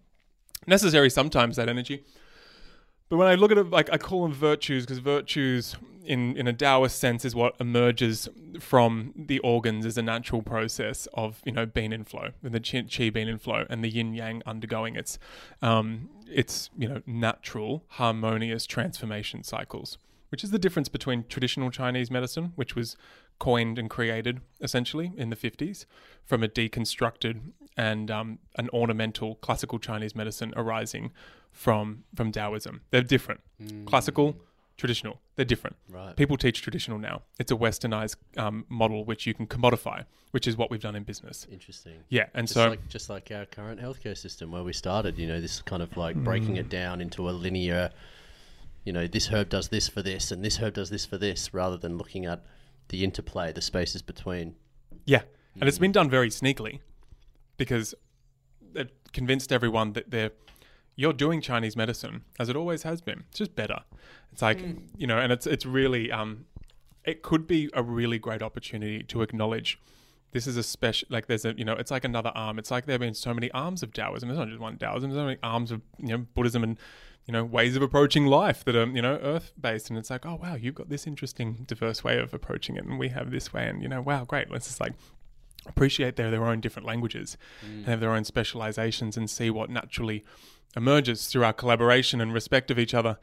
[0.66, 2.04] Necessary sometimes that energy.
[3.08, 6.46] But when I look at it, like I call them virtues because virtues, in in
[6.46, 8.28] a Taoist sense, is what emerges
[8.60, 12.60] from the organs as a natural process of you know being in flow, and the
[12.60, 15.18] qi being in flow, and the yin yang undergoing its
[15.62, 19.98] um, its you know natural harmonious transformation cycles.
[20.30, 22.96] Which is the difference between traditional Chinese medicine, which was
[23.38, 25.86] coined and created essentially in the 50s
[26.24, 27.40] from a deconstructed
[27.76, 31.12] and um, an ornamental classical Chinese medicine arising
[31.50, 32.82] from from Taoism.
[32.90, 33.40] They're different.
[33.62, 33.86] Mm.
[33.86, 34.36] Classical,
[34.76, 35.20] traditional.
[35.36, 35.76] They're different.
[35.88, 36.16] Right.
[36.16, 37.22] People teach traditional now.
[37.38, 41.02] It's a westernized um, model which you can commodify, which is what we've done in
[41.02, 41.46] business.
[41.50, 42.04] Interesting.
[42.08, 45.26] Yeah, and just so like, just like our current healthcare system where we started, you
[45.26, 46.60] know, this kind of like breaking mm.
[46.60, 47.90] it down into a linear.
[48.88, 51.52] You know, this herb does this for this, and this herb does this for this,
[51.52, 52.42] rather than looking at
[52.88, 54.54] the interplay, the spaces between.
[55.04, 55.24] Yeah,
[55.56, 55.68] and mm.
[55.68, 56.80] it's been done very sneakily,
[57.58, 57.94] because
[58.72, 60.30] they've convinced everyone that they're
[60.96, 63.24] you're doing Chinese medicine as it always has been.
[63.28, 63.80] It's just better.
[64.32, 64.80] It's like mm.
[64.96, 66.46] you know, and it's it's really um,
[67.04, 69.78] it could be a really great opportunity to acknowledge
[70.32, 72.58] this is a special like there's a you know it's like another arm.
[72.58, 74.30] It's like there have been so many arms of Taoism.
[74.30, 75.10] There's not just one Taoism.
[75.10, 76.78] There's so many arms of you know Buddhism and
[77.28, 79.90] you know ways of approaching life that are you know earth based.
[79.90, 82.98] And it's like oh wow, you've got this interesting diverse way of approaching it, and
[82.98, 84.50] we have this way, and you know wow great.
[84.50, 84.94] Let's just like
[85.66, 87.68] appreciate their their own different languages mm.
[87.68, 90.24] and have their own specializations and see what naturally
[90.74, 93.18] emerges through our collaboration and respect of each other.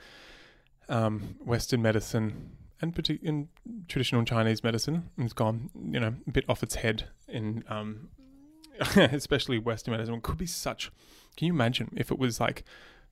[0.87, 3.49] Um, Western medicine and partic- in
[3.87, 8.09] traditional Chinese medicine has gone, you know, a bit off its head in, um,
[8.95, 10.13] especially Western medicine.
[10.13, 10.91] It could be such.
[11.35, 12.63] Can you imagine if it was like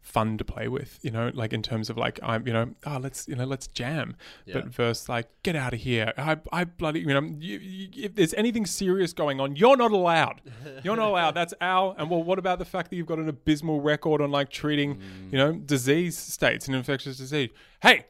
[0.03, 2.97] fun to play with, you know, like in terms of like I'm, you know, oh
[3.01, 4.55] let's you know let's jam, Yeah.
[4.55, 8.13] but versus like get out of here, I I bloody you know you, you, if
[8.15, 10.41] there's anything serious going on, you're not allowed,
[10.83, 11.31] you're not allowed.
[11.31, 14.29] That's our and well, what about the fact that you've got an abysmal record on
[14.29, 14.99] like treating,
[15.31, 17.49] you know, disease states and infectious disease?
[17.81, 18.05] Hey.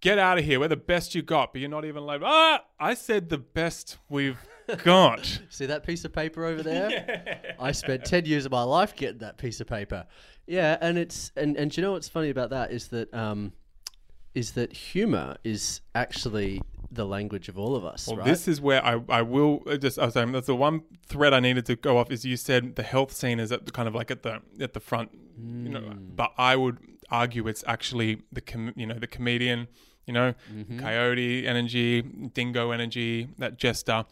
[0.00, 0.60] Get out of here.
[0.60, 3.96] We're the best you got, but you're not even like, ah, I said the best
[4.10, 4.36] we've
[4.82, 5.40] got.
[5.48, 7.54] See that piece of paper over there?
[7.58, 10.04] I spent 10 years of my life getting that piece of paper.
[10.46, 13.52] Yeah, and it's and and do you know what's funny about that is that um
[14.34, 18.26] is that humor is actually the language of all of us, Well, right?
[18.26, 21.32] this is where I, I will uh, just I was saying that's the one thread
[21.32, 23.88] I needed to go off is you said the health scene is at the kind
[23.88, 26.14] of like at the at the front, you know, Mm.
[26.16, 26.78] but I would
[27.10, 29.68] argue it's actually the com- you know the comedian,
[30.06, 30.78] you know, Mm-hmm.
[30.80, 34.04] coyote energy, dingo energy, that jester.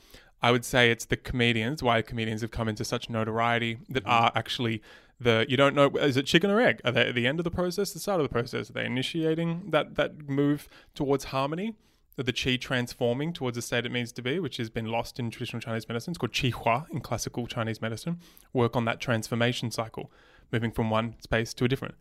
[0.45, 1.83] I would say it's the comedians.
[1.85, 4.11] Why comedians have come into such notoriety that Mm-hmm.
[4.25, 4.83] are actually
[5.23, 6.81] the you don't know is it chicken or egg?
[6.85, 8.71] Are they at the end of the process, the start of the process?
[8.71, 11.75] Are they initiating that that move towards harmony?
[12.17, 15.31] the chi transforming towards the state it means to be, which has been lost in
[15.31, 16.13] traditional Chinese medicine.
[16.13, 18.21] It's called qi hua in classical Chinese medicine.
[18.53, 20.11] Work on that transformation cycle,
[20.51, 21.95] moving from one space to a different,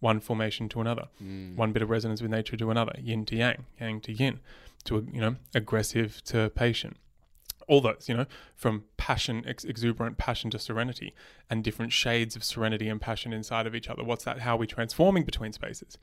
[0.00, 1.54] one formation to another, mm.
[1.56, 4.40] one bit of resonance with nature to another, yin to yang, yang to yin,
[4.84, 6.96] to you know aggressive to patient.
[7.70, 11.14] All those, you know, from passion, ex- exuberant passion to serenity,
[11.48, 14.02] and different shades of serenity and passion inside of each other.
[14.04, 14.40] What's that?
[14.40, 15.96] How are we transforming between spaces?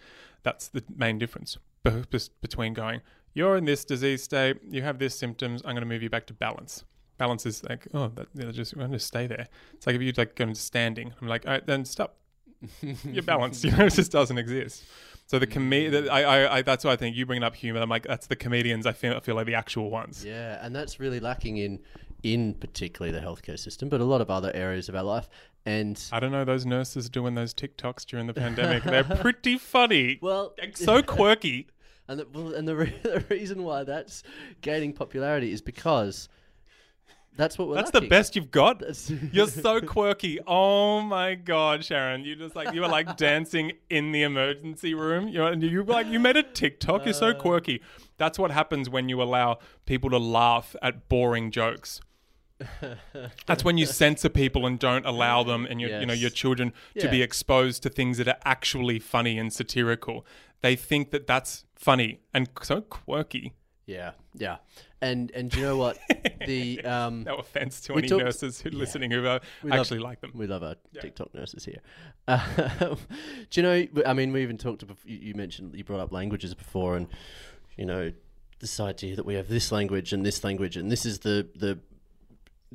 [0.43, 3.01] That's the main difference be- between going,
[3.33, 6.25] you're in this disease state, you have this symptoms, I'm going to move you back
[6.27, 6.83] to balance.
[7.17, 9.47] Balance is like, oh, that, you know, just I'm going to stay there.
[9.73, 12.17] It's like if you like go into standing, I'm like, all right, then stop.
[13.03, 13.63] You're balanced.
[13.63, 14.83] You know, it just doesn't exist.
[15.27, 15.91] So the com- mm.
[15.91, 17.81] that I, I, I, that's why I think you bringing up humor.
[17.81, 18.85] I'm like, that's the comedians.
[18.85, 20.23] I feel, I feel like the actual ones.
[20.23, 21.79] Yeah, and that's really lacking in
[22.23, 25.29] in particularly the healthcare system, but a lot of other areas of our life.
[25.65, 28.83] And I don't know those nurses doing those TikToks during the pandemic.
[28.83, 30.17] They're pretty funny.
[30.21, 31.67] well, so quirky.
[32.07, 34.23] And the, well, and the, re- the reason why that's
[34.61, 36.29] gaining popularity is because
[37.37, 37.75] that's what we're.
[37.75, 38.81] That's the best you've got.
[39.31, 40.39] You're so quirky.
[40.45, 42.25] Oh my god, Sharon!
[42.25, 45.27] You just like you were like dancing in the emergency room.
[45.29, 47.05] You know, you like you made a TikTok.
[47.05, 47.17] You're Uh.
[47.17, 47.81] so quirky.
[48.17, 52.01] That's what happens when you allow people to laugh at boring jokes.
[53.45, 56.73] That's when you censor people and don't allow them and your you know your children
[56.99, 60.25] to be exposed to things that are actually funny and satirical.
[60.61, 63.53] They think that that's funny and so quirky.
[63.87, 64.57] Yeah, yeah,
[65.01, 65.97] and and do you know what
[66.45, 69.79] the um No offense to any talked- nurses who are listening who uh, We love-
[69.79, 70.31] actually like them.
[70.35, 71.79] We love our TikTok nurses here.
[72.29, 72.97] Um,
[73.49, 73.87] do you know?
[74.05, 74.83] I mean, we even talked.
[75.05, 77.07] You mentioned you brought up languages before, and
[77.77, 78.11] you know
[78.59, 81.79] this idea that we have this language and this language, and this is the the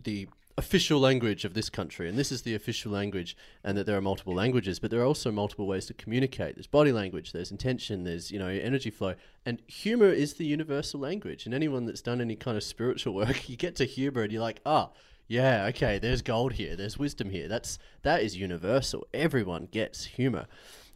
[0.02, 0.26] the
[0.58, 4.02] official language of this country, and this is the official language, and that there are
[4.02, 6.56] multiple languages, but there are also multiple ways to communicate.
[6.56, 9.14] There's body language, there's intention, there's you know energy flow,
[9.46, 11.46] and humor is the universal language.
[11.46, 14.42] And anyone that's done any kind of spiritual work, you get to humor, and you're
[14.42, 14.90] like, ah.
[15.28, 17.48] Yeah, okay, there's gold here, there's wisdom here.
[17.48, 19.06] That's that is universal.
[19.14, 20.46] Everyone gets humor.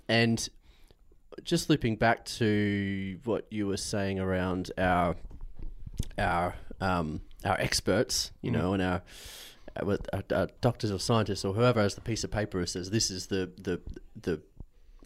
[0.08, 0.46] And
[1.42, 5.16] just looping back to what you were saying around our
[6.18, 9.02] our um, our experts, you know, and our,
[9.80, 9.98] our,
[10.34, 13.28] our, doctors or scientists or whoever has the piece of paper who says this is
[13.28, 13.80] the the
[14.20, 14.42] the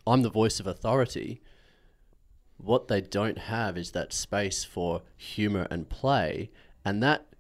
[0.07, 1.43] I'm the voice of authority.
[2.57, 6.51] What they don't have is that space for humor and play,
[6.85, 7.35] and that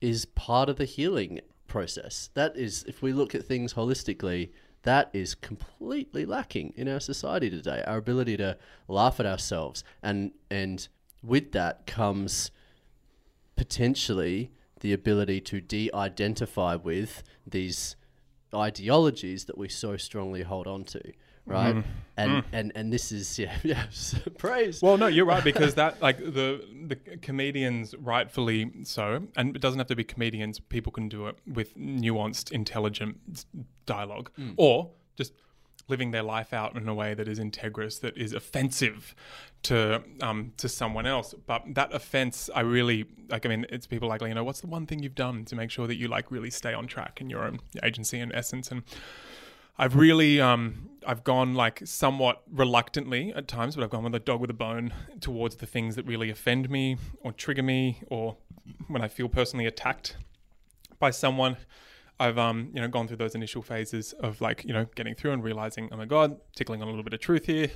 [0.00, 2.30] is part of the healing process.
[2.34, 4.50] That is, if we look at things holistically,
[4.82, 7.84] that is completely lacking in our society today.
[7.86, 10.86] Our ability to laugh at ourselves, and and
[11.22, 12.50] with that comes
[13.62, 17.94] potentially the ability to de-identify with these
[18.52, 21.00] ideologies that we so strongly hold on to,
[21.46, 21.76] right?
[21.76, 21.84] Mm.
[22.16, 22.44] And mm.
[22.52, 23.84] and and this is yeah, yeah
[24.36, 24.82] praise.
[24.82, 29.78] Well, no, you're right because that like the the comedians rightfully so, and it doesn't
[29.78, 30.58] have to be comedians.
[30.58, 33.44] People can do it with nuanced, intelligent
[33.86, 34.54] dialogue, mm.
[34.56, 35.34] or just
[35.92, 39.14] living their life out in a way that is integrous, that is offensive
[39.68, 41.34] to um to someone else.
[41.46, 43.46] But that offense, I really like.
[43.46, 45.70] I mean, it's people like you know, what's the one thing you've done to make
[45.70, 48.82] sure that you like really stay on track in your own agency and essence and
[49.78, 54.20] I've really um I've gone like somewhat reluctantly at times, but I've gone with a
[54.20, 58.36] dog with a bone towards the things that really offend me or trigger me or
[58.88, 60.16] when I feel personally attacked
[60.98, 61.56] by someone.
[62.22, 65.32] I've um you know gone through those initial phases of like you know getting through
[65.32, 67.70] and realizing oh my god tickling on a little bit of truth here.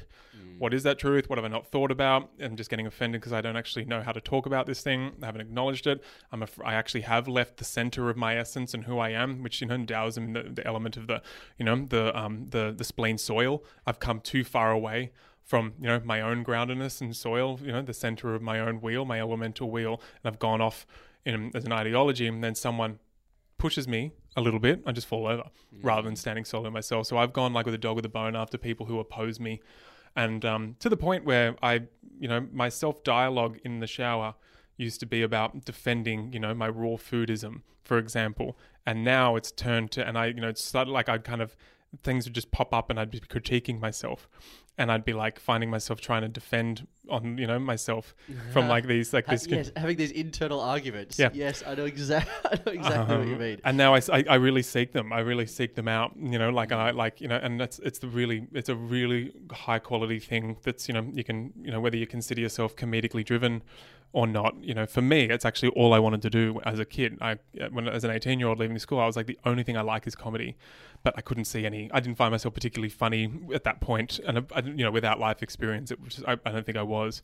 [0.59, 1.29] What is that truth?
[1.29, 2.31] What have I not thought about?
[2.39, 5.13] And just getting offended because I don't actually know how to talk about this thing.
[5.21, 6.03] I haven't acknowledged it.
[6.33, 9.43] I'm a, I actually have left the center of my essence and who I am,
[9.43, 11.21] which you know in Taoism the, the element of the
[11.59, 13.65] you know the um the the spleen soil.
[13.85, 17.83] I've come too far away from you know my own groundedness and soil, you know
[17.83, 20.87] the center of my own wheel, my elemental wheel, and I've gone off
[21.25, 23.01] in as an ideology, and then someone
[23.59, 25.45] pushes me a little bit, I just fall over
[25.83, 27.07] rather than standing solo myself.
[27.07, 29.61] So I've gone like with a dog with a bone after people who oppose me,
[30.15, 31.83] and um, to the point where I,
[32.19, 34.35] you know, my self dialogue in the shower
[34.77, 39.51] used to be about defending, you know, my raw foodism, for example, and now it's
[39.51, 41.57] turned to, and I, you know, it's started like I'd kind of
[42.03, 44.29] things would just pop up and I'd be critiquing myself
[44.79, 48.15] and I'd be like finding myself trying to defend on you know myself
[48.53, 51.19] from like these like this yes, having these internal arguments.
[51.19, 51.31] Yeah.
[51.33, 52.33] Yes, I know exactly.
[52.51, 53.61] I know exactly what you Um, mean.
[53.65, 55.13] And now I, I- I really seek them.
[55.13, 56.13] I really seek them out.
[56.21, 59.33] You know, like I like you know, and that's it's the really it's a really
[59.53, 60.57] high quality thing.
[60.63, 63.63] That's you know you can you know whether you consider yourself comedically driven
[64.13, 64.55] or not.
[64.63, 67.19] You know, for me, it's actually all I wanted to do as a kid.
[67.21, 67.39] I
[67.71, 69.83] when as an eighteen year old leaving school, I was like the only thing I
[69.83, 70.57] like is comedy,
[71.05, 71.89] but I couldn't see any.
[71.93, 75.43] I didn't find myself particularly funny at that point, and I, you know without life
[75.43, 77.23] experience, it was I, I don't think I was.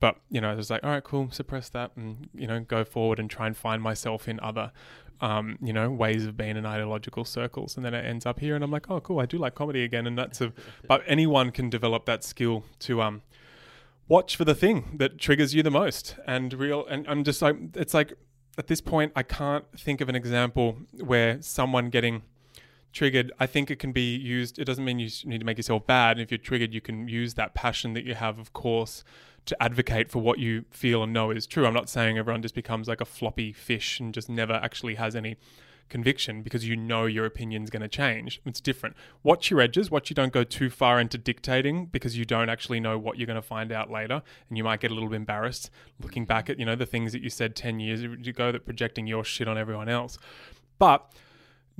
[0.00, 2.84] But you know, I was like, all right, cool, suppress that, and you know, go
[2.84, 4.72] forward and try and find myself in other,
[5.20, 8.54] um, you know, ways of being in ideological circles, and then it ends up here,
[8.54, 10.52] and I'm like, oh, cool, I do like comedy again, and that's a.
[10.88, 13.20] but anyone can develop that skill to um,
[14.08, 17.56] watch for the thing that triggers you the most, and real, and I'm just like,
[17.74, 18.14] it's like
[18.56, 22.22] at this point, I can't think of an example where someone getting
[22.92, 24.58] triggered, I think it can be used.
[24.58, 26.16] It doesn't mean you need to make yourself bad.
[26.16, 29.04] And If you're triggered, you can use that passion that you have, of course,
[29.46, 31.66] to advocate for what you feel and know is true.
[31.66, 35.16] I'm not saying everyone just becomes like a floppy fish and just never actually has
[35.16, 35.36] any
[35.88, 38.40] conviction because you know your opinion's going to change.
[38.46, 38.96] It's different.
[39.22, 39.90] Watch your edges.
[39.90, 43.26] Watch you don't go too far into dictating because you don't actually know what you're
[43.26, 45.70] going to find out later, and you might get a little bit embarrassed
[46.00, 49.06] looking back at you know the things that you said ten years ago that projecting
[49.06, 50.16] your shit on everyone else.
[50.78, 51.12] But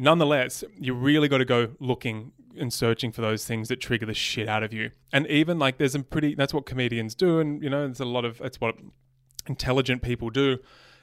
[0.00, 4.14] nonetheless, you really got to go looking and searching for those things that trigger the
[4.14, 4.90] shit out of you.
[5.12, 8.04] And even like there's some pretty that's what comedians do and you know there's a
[8.04, 8.76] lot of that's what
[9.46, 10.58] intelligent people do.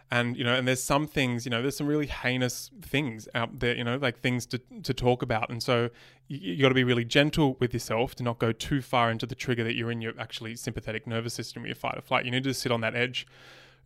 [0.10, 3.60] And you know, and there's some things, you know, there's some really heinous things out
[3.60, 5.50] there, you know, like things to to talk about.
[5.50, 5.90] And so
[6.28, 9.26] you, you got to be really gentle with yourself to not go too far into
[9.26, 12.26] the trigger that you're in your actually sympathetic nervous system, your fight or flight.
[12.26, 13.28] You need to sit on that edge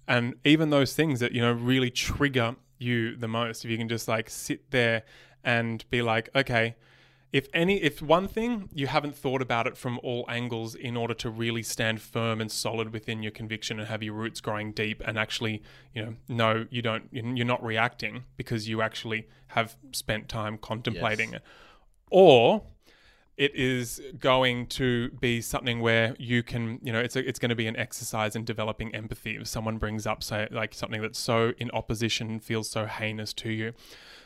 [0.07, 3.89] and even those things that you know really trigger you the most if you can
[3.89, 5.03] just like sit there
[5.43, 6.75] and be like okay
[7.31, 11.13] if any if one thing you haven't thought about it from all angles in order
[11.13, 15.01] to really stand firm and solid within your conviction and have your roots growing deep
[15.05, 15.61] and actually
[15.93, 21.31] you know no you don't you're not reacting because you actually have spent time contemplating
[21.31, 21.41] Yes.
[21.41, 21.47] it
[22.09, 22.63] or
[23.41, 27.49] it is going to be something where you can, you know, it's a, it's going
[27.49, 29.35] to be an exercise in developing empathy.
[29.35, 33.49] If someone brings up, say, like something that's so in opposition, feels so heinous to
[33.49, 33.73] you,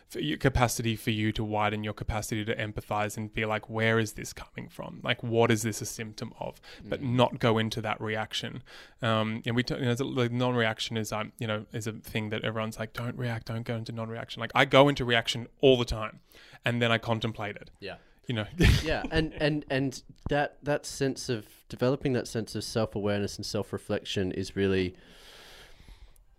[0.09, 3.99] for your capacity for you to widen your capacity to empathize and be like, where
[3.99, 4.99] is this coming from?
[5.01, 6.59] Like, what is this a symptom of?
[6.84, 8.63] But not go into that reaction.
[9.01, 12.32] Um, and we, t- you know, the non-reaction is, um, you know, is a thing
[12.32, 14.41] that everyone's like, don't react, don't go into non-reaction.
[14.41, 16.20] Like, I go into reaction all the time,
[16.66, 17.72] and then I contemplate it.
[17.80, 17.95] Yeah.
[18.28, 18.45] You know.
[18.84, 23.45] yeah, and and and that that sense of developing that sense of self awareness and
[23.45, 24.95] self reflection is really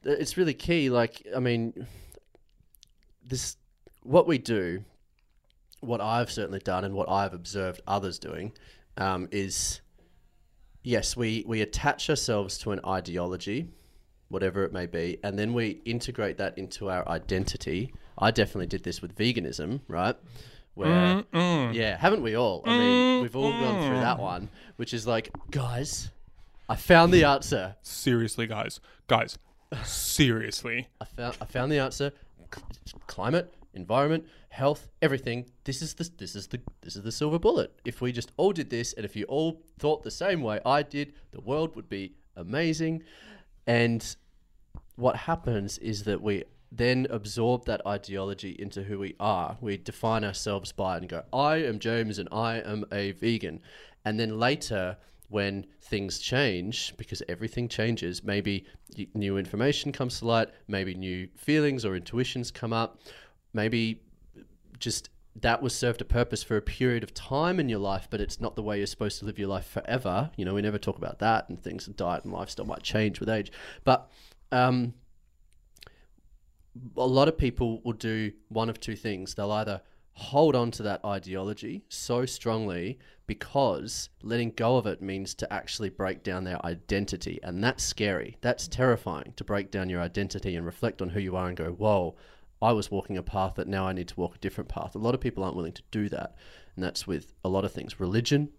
[0.06, 0.90] it's really key.
[0.90, 1.86] Like, I mean,
[3.24, 3.56] this
[4.02, 4.84] what we do,
[5.80, 8.52] what I've certainly done, and what I've observed others doing,
[8.96, 9.80] um, is
[10.82, 13.68] yes, we we attach ourselves to an ideology,
[14.28, 17.92] whatever it may be, and then we integrate that into our identity.
[18.18, 20.16] I definitely did this with veganism, right?
[20.76, 22.62] Where yeah, haven't we all?
[22.66, 26.10] I mean, we've all gone through that one, which is like, guys,
[26.68, 27.34] I found the mm.
[27.34, 27.76] answer.
[27.80, 29.38] seriously, guys, guys,
[29.84, 30.88] seriously.
[31.00, 32.12] I found I found the answer.
[33.06, 35.46] Climate, environment, health, everything.
[35.64, 37.72] This is the this is the this is the silver bullet.
[37.86, 40.82] If we just all did this, and if you all thought the same way I
[40.82, 43.02] did, the world would be amazing.
[43.66, 44.04] And
[44.96, 46.44] what happens is that we
[46.76, 49.56] then absorb that ideology into who we are.
[49.60, 53.60] We define ourselves by it and go, I am James and I am a vegan.
[54.04, 54.96] And then later,
[55.28, 58.66] when things change, because everything changes, maybe
[59.14, 63.00] new information comes to light, maybe new feelings or intuitions come up,
[63.52, 64.02] maybe
[64.78, 65.10] just
[65.42, 68.40] that was served a purpose for a period of time in your life, but it's
[68.40, 70.30] not the way you're supposed to live your life forever.
[70.36, 73.28] You know, we never talk about that, and things, diet and lifestyle might change with
[73.28, 73.52] age.
[73.84, 74.10] But
[74.52, 74.94] um,
[76.96, 79.34] a lot of people will do one of two things.
[79.34, 79.80] They'll either
[80.12, 85.90] hold on to that ideology so strongly because letting go of it means to actually
[85.90, 87.38] break down their identity.
[87.42, 88.38] And that's scary.
[88.40, 91.72] That's terrifying to break down your identity and reflect on who you are and go,
[91.72, 92.16] whoa,
[92.62, 94.94] I was walking a path that now I need to walk a different path.
[94.94, 96.36] A lot of people aren't willing to do that.
[96.74, 98.50] And that's with a lot of things religion,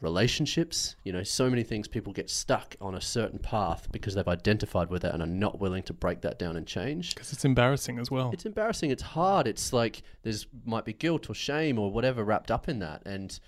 [0.00, 4.28] relationships, you know, so many things people get stuck on a certain path because they've
[4.28, 7.14] identified with it and are not willing to break that down and change.
[7.14, 8.30] Because it's embarrassing as well.
[8.32, 9.46] It's embarrassing, it's hard.
[9.46, 13.38] It's like there's might be guilt or shame or whatever wrapped up in that and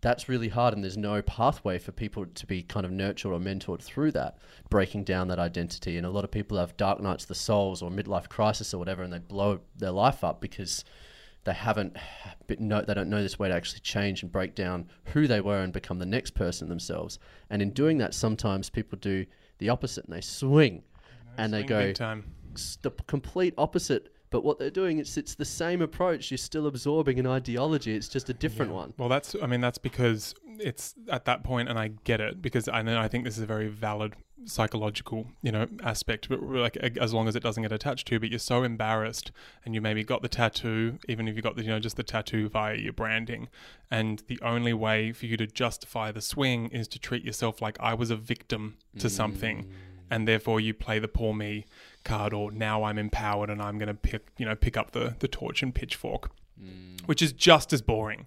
[0.00, 3.38] that's really hard and there's no pathway for people to be kind of nurtured or
[3.38, 4.38] mentored through that
[4.68, 7.82] breaking down that identity and a lot of people have dark nights of the souls
[7.82, 10.84] or midlife crisis or whatever and they blow their life up because
[11.44, 11.96] they haven't
[12.46, 15.40] but no, they don't know this way to actually change and break down who they
[15.40, 17.20] were and become the next person themselves.
[17.48, 19.24] And in doing that, sometimes people do
[19.58, 20.82] the opposite and they swing,
[21.38, 21.92] and they go
[22.82, 24.12] the complete opposite.
[24.30, 26.30] But what they're doing is it's the same approach.
[26.30, 27.96] You're still absorbing an ideology.
[27.96, 28.94] It's just a different one.
[28.96, 32.68] Well, that's I mean that's because it's at that point, and I get it because
[32.68, 34.14] I know I think this is a very valid
[34.44, 38.20] psychological you know aspect, but like as long as it doesn't get attached to.
[38.20, 39.32] But you're so embarrassed,
[39.64, 42.04] and you maybe got the tattoo, even if you got the you know just the
[42.04, 43.48] tattoo via your branding,
[43.90, 47.76] and the only way for you to justify the swing is to treat yourself like
[47.80, 49.70] I was a victim to something, mm.
[50.08, 51.66] and therefore you play the poor me
[52.04, 55.16] card, or now I'm empowered and I'm going to pick you know pick up the
[55.18, 56.30] the torch and pitchfork
[56.62, 57.00] mm.
[57.06, 58.26] which is just as boring.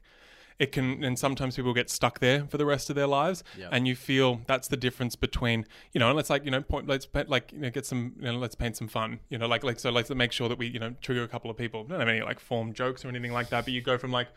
[0.59, 3.69] It can, and sometimes people get stuck there for the rest of their lives, Yeah.
[3.71, 7.07] and you feel that's the difference between, you know, let's like, you know, point, let's
[7.27, 9.79] like, you know, get some, you know, let's paint some fun, you know, like, like,
[9.79, 11.83] so let's make sure that we, you know, trigger a couple of people.
[11.83, 14.27] Don't have any like form jokes or anything like that, but you go from like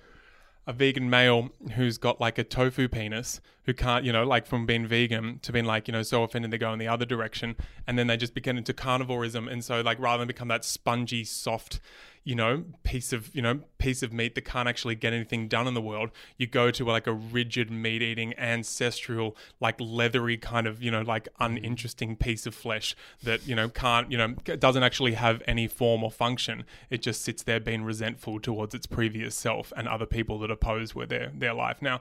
[0.67, 4.67] a vegan male who's got like a tofu penis who can't, you know, like from
[4.67, 7.57] being vegan to being like, you know, so offended they go in the other direction,
[7.87, 11.25] and then they just begin into carnivorism, and so like rather than become that spongy,
[11.25, 11.81] soft,
[12.27, 15.69] you know, piece of, you know, piece of meat that can't actually get anything done
[15.69, 20.67] in the world, you go to like a rigid meat eating, ancestral, like leathery kind
[20.67, 21.57] of, you know, like mm-hmm.
[21.57, 26.03] uninteresting piece of flesh that, you know, can't, you know, doesn't actually have any form
[26.03, 26.65] or function.
[26.91, 30.97] It just sits there being resentful towards its previous self and other people that oppose
[30.97, 31.81] with their, their life.
[31.81, 32.01] Now,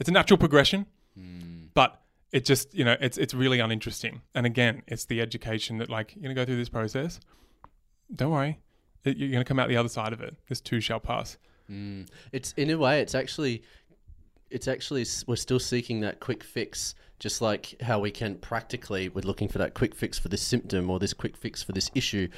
[0.00, 0.86] it's a natural progression,
[1.20, 1.68] mm.
[1.74, 2.00] but
[2.32, 4.22] it just, you know, it's, it's really uninteresting.
[4.34, 7.20] And again, it's the education that like, you're going to go through this process.
[8.14, 8.58] Don't worry.
[9.06, 10.34] You're going to come out the other side of it.
[10.48, 11.36] This too shall pass.
[11.70, 12.08] Mm.
[12.32, 13.62] It's in a way, it's actually,
[14.50, 19.22] it's actually we're still seeking that quick fix, just like how we can practically we're
[19.22, 22.28] looking for that quick fix for this symptom or this quick fix for this issue.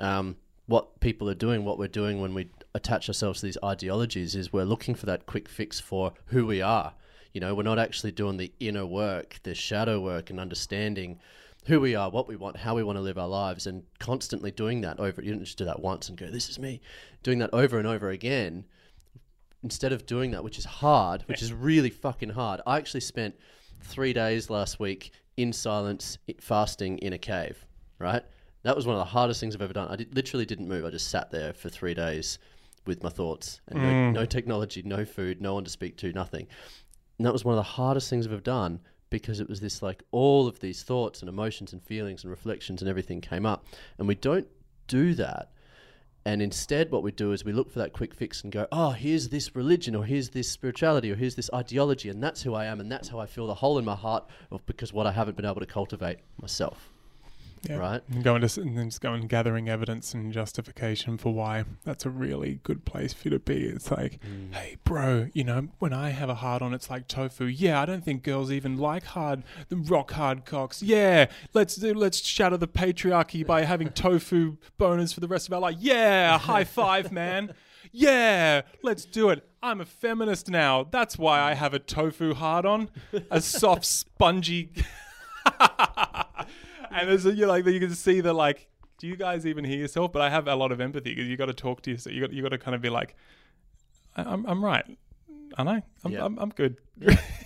[0.00, 0.36] Um,
[0.66, 4.52] what people are doing, what we're doing when we attach ourselves to these ideologies, is
[4.52, 6.92] we're looking for that quick fix for who we are.
[7.32, 11.20] You know, we're not actually doing the inner work, the shadow work, and understanding
[11.68, 14.50] who we are, what we want, how we want to live our lives, and constantly
[14.50, 15.22] doing that over.
[15.22, 16.80] You don't just do that once and go, "This is me."
[17.22, 18.64] Doing that over and over again,
[19.62, 22.60] instead of doing that, which is hard, which is really fucking hard.
[22.66, 23.36] I actually spent
[23.82, 27.64] three days last week in silence, fasting in a cave.
[27.98, 28.22] Right,
[28.62, 29.88] that was one of the hardest things I've ever done.
[29.88, 30.84] I did, literally didn't move.
[30.84, 32.38] I just sat there for three days
[32.86, 34.12] with my thoughts and no, mm.
[34.14, 36.46] no technology, no food, no one to speak to, nothing.
[37.18, 38.80] And that was one of the hardest things I've ever done
[39.10, 42.82] because it was this like all of these thoughts and emotions and feelings and reflections
[42.82, 43.64] and everything came up.
[43.98, 44.46] And we don't
[44.86, 45.50] do that.
[46.24, 48.90] And instead, what we do is we look for that quick fix and go, oh,
[48.90, 52.66] here's this religion, or here's this spirituality, or here's this ideology, and that's who I
[52.66, 54.28] am, and that's how I feel the hole in my heart
[54.66, 56.92] because what I haven't been able to cultivate myself.
[57.62, 57.76] Yeah.
[57.76, 58.02] Right.
[58.10, 62.06] And going to and then just going and gathering evidence and justification for why that's
[62.06, 63.66] a really good place for you to be.
[63.66, 64.54] It's like, mm.
[64.54, 67.44] hey, bro, you know, when I have a hard on, it's like tofu.
[67.46, 70.82] Yeah, I don't think girls even like hard, the rock hard cocks.
[70.82, 75.54] Yeah, let's do, let's shatter the patriarchy by having tofu boners for the rest of
[75.54, 75.76] our life.
[75.78, 77.54] Yeah, high five, man.
[77.92, 79.48] Yeah, let's do it.
[79.62, 80.84] I'm a feminist now.
[80.84, 82.90] That's why I have a tofu hard on,
[83.30, 84.70] a soft, spongy.
[87.02, 88.68] And you're like you can see the like
[88.98, 91.36] do you guys even hear yourself but i have a lot of empathy because you
[91.36, 93.14] got to talk to yourself you got you got to kind of be like
[94.16, 94.84] I- i'm, I'm right
[95.56, 96.24] aren't i i'm, Yeah.
[96.24, 96.76] I'm, I'm good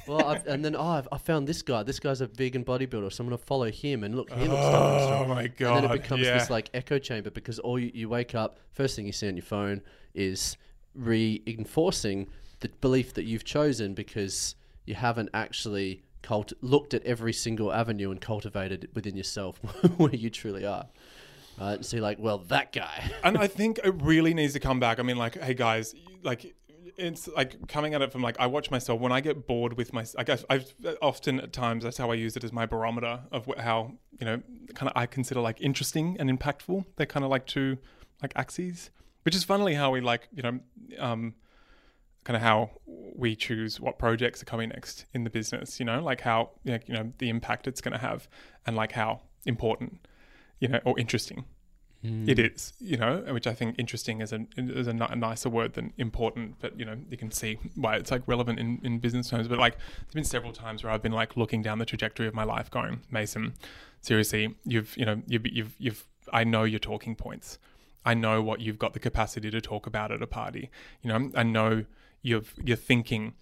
[0.09, 1.82] Well, I've, and then oh, I've, I found this guy.
[1.82, 4.30] This guy's a vegan bodybuilder, so I'm gonna follow him and look.
[4.32, 6.38] He looks and oh my And god then it becomes yeah.
[6.38, 9.36] this like echo chamber because all you, you wake up, first thing you see on
[9.36, 9.82] your phone
[10.14, 10.57] is
[10.94, 12.28] reinforcing
[12.61, 14.55] the belief that you've chosen because
[14.86, 19.59] you haven't actually cult- looked at every single avenue and cultivated it within yourself
[19.97, 20.87] where you truly are.
[21.61, 21.75] Right?
[21.75, 23.11] And you're like, well, that guy.
[23.25, 24.99] and I think it really needs to come back.
[24.99, 26.55] I mean, like, hey guys, like,
[26.97, 29.93] it's like coming at it from like I watch myself when I get bored with
[29.93, 30.05] my.
[30.18, 33.47] I guess I've often at times that's how I use it as my barometer of
[33.47, 34.43] wh- how you know
[34.75, 36.85] kind of I consider like interesting and impactful.
[36.97, 37.79] They're kind of like two
[38.20, 38.91] like axes,
[39.23, 40.61] which is funnily how we like you know
[40.99, 41.35] um
[42.25, 42.70] kind of how
[43.14, 45.81] we choose what projects are coming next in the business.
[45.81, 48.29] You know, like how you know, you know the impact it's going to have,
[48.66, 50.07] and like how important
[50.61, 51.45] you know or interesting
[52.05, 52.45] it hmm.
[52.45, 55.93] is, you know, which I think interesting is a is a, a nicer word than
[55.99, 59.47] important, but you know, you can see why it's like relevant in, in business terms.
[59.47, 62.35] But like, there's been several times where I've been like looking down the trajectory of
[62.35, 63.55] my life, going, Mason,
[64.01, 67.61] seriously, you've you know you've you've you've I know your talking points.
[68.05, 70.70] I know what you've got the capacity to talk about at a party.
[71.03, 71.85] You know, I know
[72.23, 73.35] you've you're thinking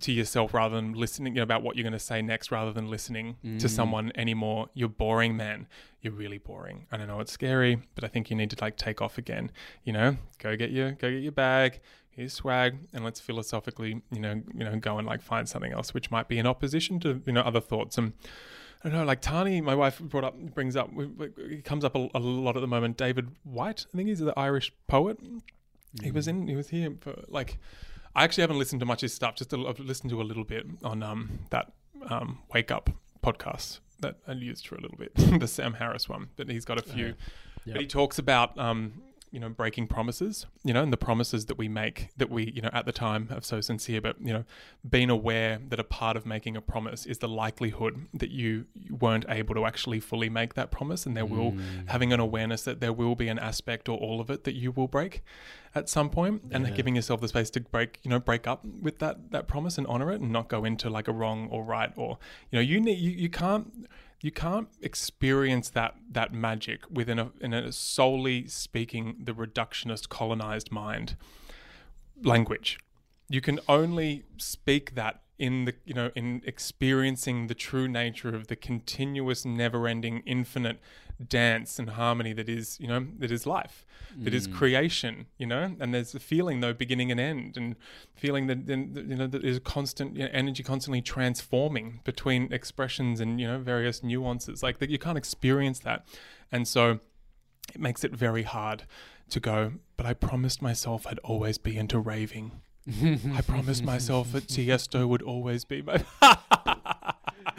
[0.00, 2.72] to yourself rather than listening you know, about what you're going to say next rather
[2.72, 3.68] than listening to mm.
[3.68, 4.68] someone anymore.
[4.74, 5.66] You're boring man.
[6.00, 6.86] You're really boring.
[6.92, 9.50] And i know it's scary but i think you need to like take off again.
[9.84, 11.80] You know go get your go get your bag
[12.10, 15.92] here's swag and let's philosophically you know you know go and like find something else
[15.92, 17.98] which might be in opposition to you know other thoughts.
[17.98, 18.14] And
[18.84, 22.08] I don't know, like Tahnee, my wife brought up, brings up, it comes up a,
[22.14, 22.96] a lot at the moment.
[22.96, 25.18] David Whyte, I think he's the Irish poet.
[26.02, 26.30] He was mm.
[26.30, 27.58] in, he was here for like,
[28.16, 29.36] I actually haven't listened to much of his stuff.
[29.36, 31.72] Just i I've listened to a little bit on um, that
[32.08, 32.88] um, Wake Up
[33.22, 36.30] podcast that I used for a little bit, the Sam Harris one.
[36.36, 37.14] But he's got a few.
[37.66, 39.02] But he talks about um,
[39.36, 42.62] you know breaking promises, you know, and the promises that we make that we you
[42.62, 44.44] know at the time of so sincere, but you know
[44.88, 49.26] being aware that a part of making a promise is the likelihood that you weren't
[49.28, 51.86] able to actually fully make that promise, and there will mm.
[51.88, 54.72] having an awareness that there will be an aspect or all of it that you
[54.72, 55.22] will break
[55.74, 58.98] at some point and giving yourself the space to break you know break up with
[59.00, 61.92] that that promise and honor it and not go into like a wrong or right
[61.96, 62.16] or
[62.50, 63.86] you know you need you, you can't
[64.20, 70.70] you can't experience that that magic within a in a solely speaking the reductionist colonized
[70.70, 71.16] mind
[72.22, 72.78] language.
[73.28, 78.46] You can only speak that in the you know in experiencing the true nature of
[78.46, 80.78] the continuous never-ending infinite
[81.28, 83.86] dance and harmony that is you know that is life
[84.18, 84.54] that is mm.
[84.54, 85.76] creation you know?
[85.78, 87.76] And there's a feeling though beginning and end and
[88.14, 93.20] feeling that then you know that is constant you know, energy constantly transforming between expressions
[93.20, 94.62] and you know various nuances.
[94.62, 96.06] Like that you can't experience that.
[96.50, 97.00] And so
[97.74, 98.84] it makes it very hard
[99.28, 102.52] to go but i promised myself i'd always be into raving
[103.34, 106.04] I promised myself that Tiesto would always be my.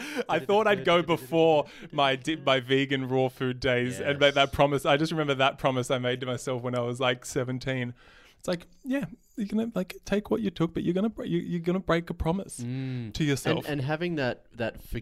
[0.30, 4.52] I thought I'd go before my di- my vegan raw food days and make that
[4.52, 4.86] promise.
[4.86, 7.94] I just remember that promise I made to myself when I was like seventeen.
[8.40, 9.06] It's like, yeah,
[9.36, 12.14] you're gonna like take what you took, but you're gonna you, you're gonna break a
[12.14, 13.14] promise mm.
[13.14, 13.66] to yourself.
[13.66, 15.00] and, and having that that for,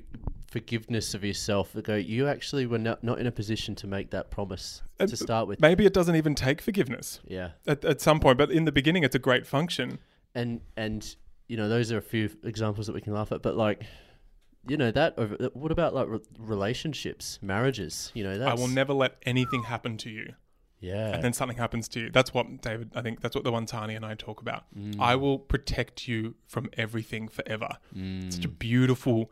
[0.49, 3.87] forgiveness of yourself that uh, go you actually were not, not in a position to
[3.87, 7.83] make that promise And to start with Maybe it doesn't even take forgiveness yeah at,
[7.83, 9.99] at some point, but in the beginning, it's a great function.
[10.35, 11.15] And and
[11.47, 13.83] you know those are a few examples that we can laugh at but like
[14.67, 18.67] you know that over what about like re- relationships marriages you know that's I will
[18.67, 20.33] never let anything happen to you.
[20.79, 22.09] yeah and then something happens to you.
[22.11, 24.63] That's what David, I think that's what the one Tahnee and I talk about.
[24.77, 24.99] Mm.
[24.99, 27.69] I will protect you from everything forever.
[27.95, 28.59] It's such a Mm.
[28.59, 29.31] beautiful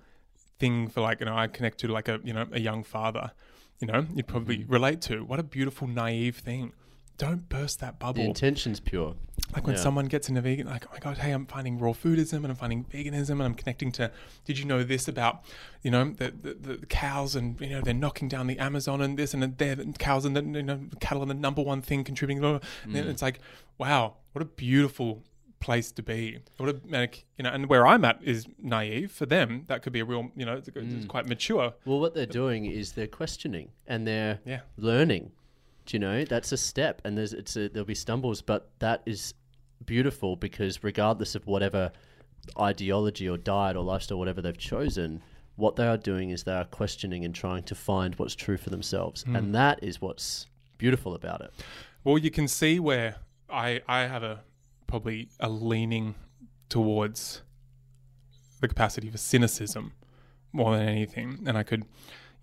[0.60, 3.32] thing for like, you know, I connect to like a, you know, a young father,
[3.82, 4.66] you know, you'd probably Mm.
[4.78, 5.26] relate to.
[5.26, 6.72] What a beautiful, naive thing.
[7.18, 8.24] Don't burst that the bubble.
[8.24, 9.16] intention's pure
[9.54, 9.82] Like when Yeah.
[9.82, 12.56] someone gets into vegan, like, oh my God, hey, I'm finding raw foodism and I'm
[12.56, 14.12] finding veganism and I'm connecting to,
[14.46, 15.44] did you know this about,
[15.84, 19.18] you know, the, the, the cows and, you know, they're knocking down the Amazon and
[19.18, 22.04] this and they're the cows and the, you know, cattle are the number one thing
[22.04, 22.42] contributing.
[22.42, 22.68] blah, blah.
[22.84, 23.10] And Mm.
[23.10, 23.40] it's like,
[23.78, 25.24] wow, what a beautiful
[25.60, 26.40] place to be.
[26.58, 29.12] What a, like, you know, and where I'm at is naive.
[29.12, 30.96] For them, that could be a real, you know, it's, Mm.
[30.98, 31.74] it's quite mature.
[31.86, 34.62] well what they're doing is they're questioning and they're Yeah.
[34.78, 35.32] learning
[35.86, 39.02] do you know that's a step and there's it's a, there'll be stumbles but that
[39.06, 39.34] is
[39.86, 41.92] beautiful because regardless of whatever
[42.60, 45.22] ideology or diet or lifestyle whatever they've chosen
[45.56, 48.70] what they are doing is they are questioning and trying to find what's true for
[48.70, 49.24] themselves.
[49.24, 49.36] Hmm.
[49.36, 51.52] and that is what's beautiful about it.
[52.04, 53.18] Well, you can see where
[53.50, 54.42] I I have a
[54.88, 56.16] probably a leaning
[56.70, 57.42] towards
[58.62, 59.94] the capacity for cynicism
[60.52, 61.86] more than anything, and I could,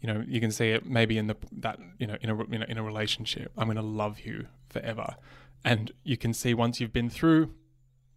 [0.00, 2.58] you know, you can see it maybe in the that you know in a you
[2.58, 3.52] know in a relationship.
[3.56, 5.16] I'm going to love you forever,
[5.64, 7.54] and you can see once you've been through,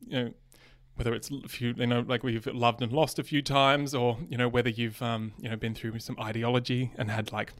[0.08, 0.34] you know.
[0.96, 4.20] Whether it's a few, you know, like you've loved and lost a few times, or
[4.30, 7.52] you know, whether you've, um, you know, been through some ideology and had like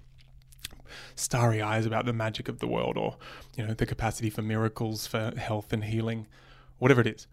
[1.16, 3.18] starry eyes about the magic of the world or
[3.56, 6.28] you know the capacity for miracles for health and healing
[6.80, 7.28] whatever it is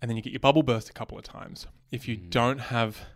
[0.00, 3.06] and then you get your bubble burst a couple of times if you don't have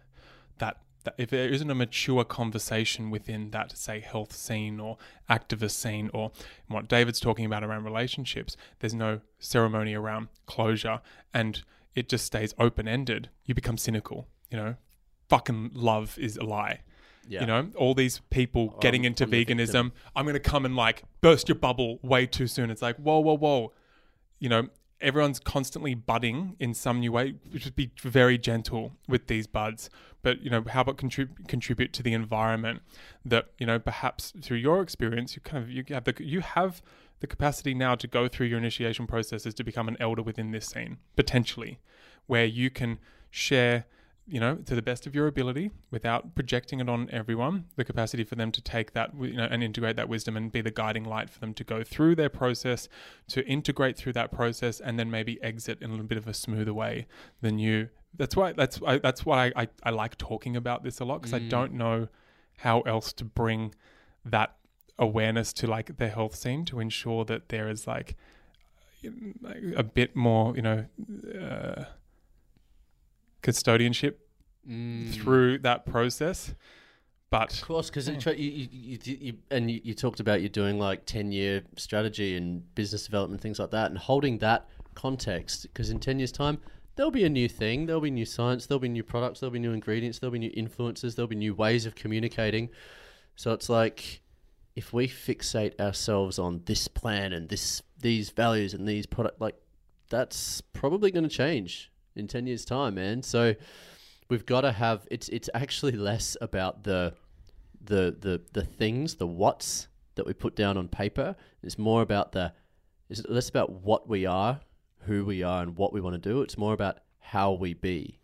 [0.59, 0.79] that
[1.17, 4.99] if there isn't a mature conversation within that say health scene or
[5.31, 6.33] activist scene or
[6.67, 11.01] what David's talking about around relationships, there's no ceremony around closure
[11.33, 11.63] and
[11.95, 14.29] it just stays open ended, you become cynical.
[14.51, 14.75] You know,
[15.29, 16.81] fucking love is a lie.
[17.27, 17.41] Yeah.
[17.43, 19.93] You know, all these people oh, I'm- getting into I'm veganism.
[20.17, 22.71] I'm going to come and like burst your bubble way too soon.
[22.71, 23.73] It's like, whoa, whoa, whoa.
[24.39, 24.69] You know,
[25.01, 27.35] everyone's constantly budding in some new way.
[27.57, 29.91] Should be very gentle with these buds.
[30.23, 32.83] But, you know, how about contrib- contribute to the environment
[33.25, 36.83] that, you know, perhaps through your experience, you kind of, you have the, you have
[37.21, 40.67] the capacity now to go through your initiation processes to become an elder within this
[40.67, 41.79] scene, potentially,
[42.27, 42.99] where you can
[43.31, 43.87] share
[44.29, 48.25] you know, to the best of your ability without projecting it on everyone, the capacity
[48.25, 51.05] for them to take that, you know, and integrate that wisdom and be the guiding
[51.05, 52.89] light for them to go through their process,
[53.29, 56.35] to integrate through that process, and then maybe exit in a little bit of a
[56.35, 57.07] smoother way
[57.41, 57.89] than you.
[58.17, 61.23] That's why that's I, that's why I, I, I like talking about this a lot
[61.23, 62.09] because I don't know
[62.59, 63.75] how else to bring
[64.25, 64.57] that
[64.99, 68.17] awareness to like the health scene to ensure that there is like
[69.77, 70.85] a bit more, you know,
[71.41, 71.85] uh,
[73.43, 74.15] custodianship
[74.69, 75.15] Mm.
[75.15, 76.55] through that process.
[77.31, 80.79] But Of course, because you, you, you, you, and you, you talked about you're doing
[80.79, 85.63] like 10 year strategy and business development, things like that, and holding that context.
[85.63, 86.59] Because in 10 years' time,
[86.97, 89.59] there'll be a new thing, there'll be new science, there'll be new products, there'll be
[89.59, 92.71] new ingredients, there'll be new influences, there'll be new ways of communicating.
[93.37, 94.23] So it's like
[94.75, 99.57] if we fixate ourselves on this plan and this these values and these product, like
[100.09, 103.23] that's probably going to change in 10 years' time, man.
[103.23, 103.55] So
[104.29, 107.15] we've got to have it's it's actually less about the
[107.85, 111.37] the the the things the what's that we put down on paper.
[111.63, 112.53] It's more about the
[113.09, 114.61] it's less about what we are
[115.03, 116.43] who we are and what we want to do.
[116.43, 118.19] It's more about how we be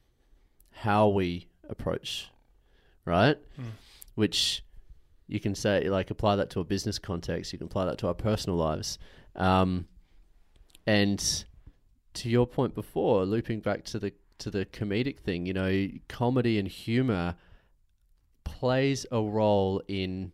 [0.70, 2.30] how we approach
[3.04, 3.38] right?
[4.14, 4.64] Which
[5.26, 7.52] you can say like apply that to a business context.
[7.52, 8.98] You can apply that to our personal lives.
[9.34, 9.86] Um,
[10.86, 11.44] and
[12.14, 16.58] to your point before, looping back to the to the comedic thing, you know, comedy
[16.58, 17.36] and humor
[18.44, 20.32] plays a role in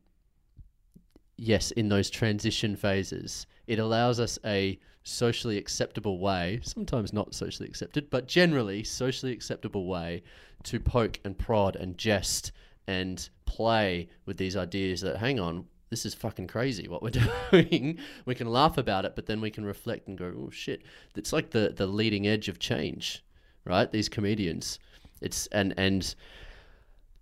[1.36, 3.46] yes, in those transition phases.
[3.66, 9.86] It allows us a socially acceptable way, sometimes not socially accepted, but generally socially acceptable
[9.86, 10.22] way
[10.64, 12.52] to poke and prod and jest
[12.86, 17.10] and play with these ideas that hang on, this is fucking crazy what we're
[17.50, 17.98] doing.
[18.24, 20.82] we can laugh about it, but then we can reflect and go, oh shit.
[21.16, 23.22] It's like the the leading edge of change,
[23.64, 23.90] right?
[23.90, 24.78] These comedians.
[25.20, 26.14] It's and and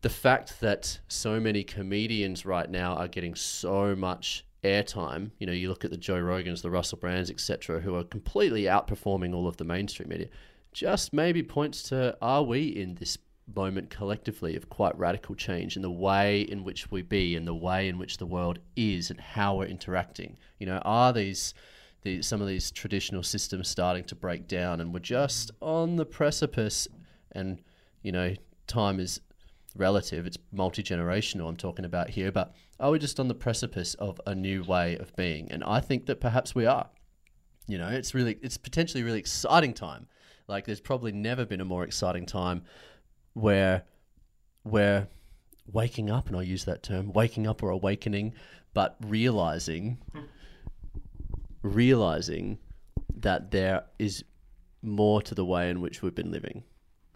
[0.03, 5.53] the fact that so many comedians right now are getting so much airtime, you know,
[5.53, 9.49] you look at the Joe Rogans, the Russell Brands, etc., who are completely outperforming all
[9.49, 10.29] of the mainstream media,
[10.73, 13.19] just maybe points to are we in this
[13.55, 17.55] moment collectively of quite radical change in the way in which we be and the
[17.55, 20.37] way in which the world is and how we're interacting.
[20.59, 21.55] You know, are these
[22.03, 26.07] these some of these traditional systems starting to break down and we're just on the
[26.07, 26.87] precipice
[27.33, 27.61] and
[28.03, 28.35] you know,
[28.67, 29.21] time is
[29.77, 33.95] relative, it's multi generational I'm talking about here, but are we just on the precipice
[33.95, 35.51] of a new way of being?
[35.51, 36.89] And I think that perhaps we are.
[37.67, 40.07] You know, it's really it's potentially really exciting time.
[40.47, 42.63] Like there's probably never been a more exciting time
[43.41, 43.85] where
[44.65, 45.09] we're
[45.71, 48.35] waking up, and I use that term, waking up or awakening,
[48.75, 49.99] but realizing
[51.63, 52.59] realizing
[53.17, 54.25] that there is
[54.83, 56.63] more to the way in which we've been living,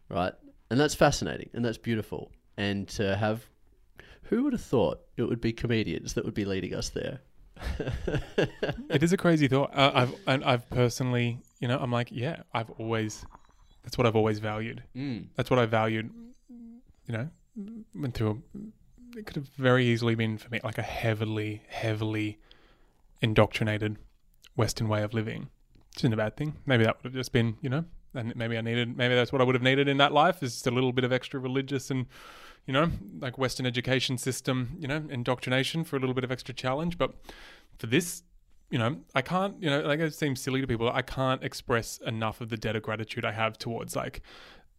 [0.08, 0.32] right?
[0.70, 2.32] And that's fascinating and that's beautiful.
[2.56, 3.46] And to have,
[4.24, 7.20] who would have thought it would be comedians that would be leading us there?
[8.90, 9.70] it is a crazy thought.
[9.74, 13.24] Uh, I've and I've personally, you know, I'm like, yeah, I've always,
[13.82, 14.82] that's what I've always valued.
[14.96, 15.26] Mm.
[15.36, 16.10] That's what I valued.
[17.06, 17.28] You know,
[17.94, 18.42] went through.
[18.54, 22.38] A, it could have very easily been for me like a heavily, heavily
[23.20, 23.98] indoctrinated
[24.56, 25.50] Western way of living.
[25.88, 26.56] Which isn't a bad thing.
[26.64, 29.42] Maybe that would have just been, you know, and maybe I needed, maybe that's what
[29.42, 31.90] I would have needed in that life is just a little bit of extra religious
[31.90, 32.06] and,
[32.66, 36.54] you know, like Western education system, you know, indoctrination for a little bit of extra
[36.54, 36.96] challenge.
[36.96, 37.12] But
[37.78, 38.22] for this,
[38.72, 40.90] you know, I can't, you know, like it seems silly to people.
[40.90, 44.22] I can't express enough of the debt of gratitude I have towards like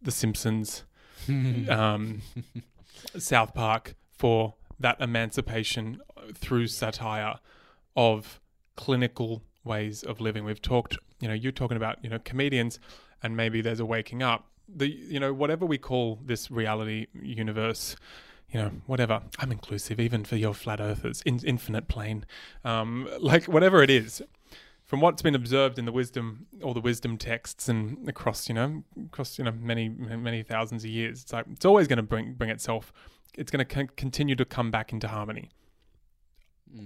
[0.02, 0.82] The Simpsons,
[1.28, 2.20] um,
[3.16, 6.00] South Park for that emancipation
[6.34, 7.36] through satire
[7.94, 8.40] of
[8.74, 10.44] clinical ways of living.
[10.44, 12.80] We've talked, you know, you're talking about, you know, comedians
[13.22, 14.48] and maybe there's a waking up.
[14.68, 17.94] The, you know, whatever we call this reality universe,
[18.54, 19.20] you know, whatever.
[19.40, 22.24] I'm inclusive, even for your flat earthers, in, infinite plane,
[22.64, 24.22] um, like whatever it is.
[24.84, 28.84] From what's been observed in the wisdom, all the wisdom texts, and across you know
[29.06, 32.34] across you know many many thousands of years, it's like it's always going to bring
[32.34, 32.92] bring itself.
[33.36, 35.50] It's going to con- continue to come back into harmony.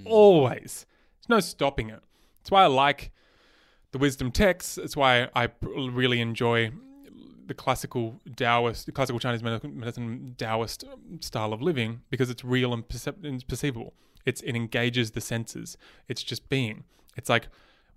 [0.07, 0.87] Always,
[1.19, 2.01] there's no stopping it.
[2.39, 3.11] That's why I like
[3.91, 4.79] the wisdom texts.
[4.79, 6.71] It's why I really enjoy
[7.49, 12.73] the classical Taoist, the classical Chinese medicine, Taoist um, style of living because it's real
[12.73, 13.95] and, percep- and perceivable.
[14.25, 15.77] It's it engages the senses.
[16.07, 16.85] It's just being.
[17.17, 17.49] It's like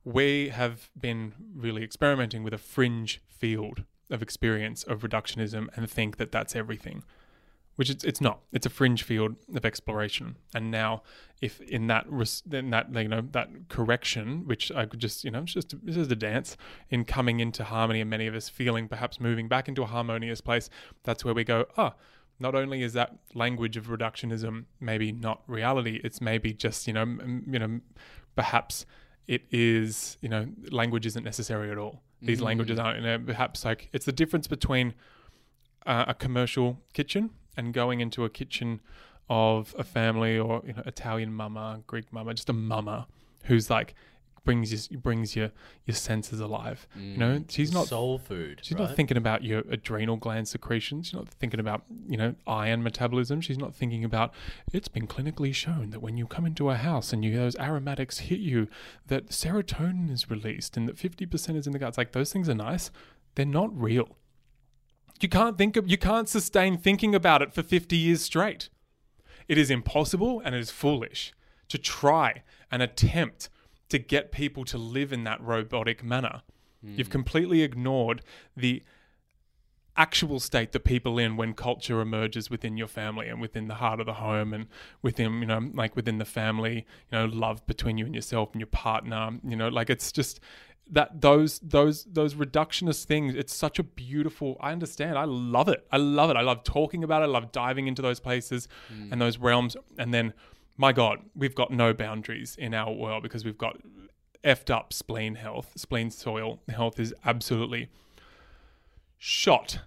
[0.03, 6.17] we have been really experimenting with a fringe field of experience of reductionism and think
[6.17, 7.03] that that's everything
[7.75, 8.41] which it's, it's not.
[8.51, 10.35] It's a fringe field of exploration.
[10.53, 11.03] And now,
[11.41, 15.31] if in that res- in that you know that correction, which I could just you
[15.31, 16.57] know it's just this is a dance
[16.89, 20.41] in coming into harmony, and many of us feeling perhaps moving back into a harmonious
[20.41, 20.69] place.
[21.03, 21.65] That's where we go.
[21.77, 21.95] Ah,
[22.39, 27.01] not only is that language of reductionism maybe not reality, it's maybe just you know
[27.01, 27.79] m- you know
[28.35, 28.85] perhaps
[29.27, 32.03] it is you know language isn't necessary at all.
[32.21, 32.99] These languages aren't.
[32.99, 34.93] You know, perhaps like it's the difference between
[35.87, 38.81] uh, a commercial kitchen and going into a kitchen
[39.29, 43.07] of a family or you know Italian mama, Greek mama, just a mama
[43.45, 43.95] who's like
[44.43, 45.51] brings you brings your
[45.85, 46.87] your senses alive.
[46.95, 47.51] You know, mm.
[47.51, 48.59] she's not soul food.
[48.63, 48.87] She's right?
[48.87, 51.07] not thinking about your adrenal gland secretions.
[51.07, 53.41] She's not thinking about, you know, iron metabolism.
[53.41, 54.33] She's not thinking about
[54.73, 58.19] it's been clinically shown that when you come into a house and you those aromatics
[58.19, 58.67] hit you,
[59.07, 61.89] that serotonin is released and that 50% is in the gut.
[61.89, 62.91] It's like those things are nice.
[63.35, 64.17] They're not real.
[65.21, 68.69] You can't think of, you can't sustain thinking about it for 50 years straight.
[69.47, 71.33] It is impossible and it is foolish
[71.69, 73.49] to try and attempt
[73.89, 76.41] to get people to live in that robotic manner.
[76.83, 77.11] You've hmm.
[77.11, 78.23] completely ignored
[78.55, 78.83] the
[79.97, 83.99] actual state that people in when culture emerges within your family and within the heart
[83.99, 84.67] of the home and
[85.01, 88.61] within you know like within the family you know love between you and yourself and
[88.61, 90.39] your partner you know like it's just
[90.89, 95.85] that those those those reductionist things it's such a beautiful i understand i love it
[95.91, 99.13] i love it i love talking about it i love diving into those places and
[99.13, 99.19] mm.
[99.19, 100.33] those realms and then
[100.77, 103.77] my god we've got no boundaries in our world because we've got
[104.43, 107.89] effed up spleen health spleen soil health is absolutely
[109.23, 109.77] shot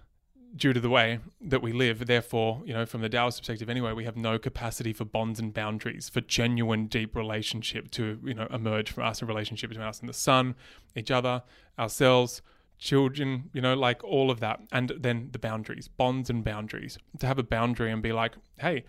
[0.55, 2.07] due to the way that we live.
[2.07, 5.53] Therefore, you know, from the Taoist perspective anyway, we have no capacity for bonds and
[5.53, 9.99] boundaries, for genuine deep relationship to, you know, emerge from us, a relationship between us
[9.99, 10.55] and the sun,
[10.95, 11.43] each other,
[11.77, 12.41] ourselves,
[12.79, 14.61] children, you know, like all of that.
[14.71, 16.97] And then the boundaries, bonds and boundaries.
[17.19, 18.85] To have a boundary and be like, hey,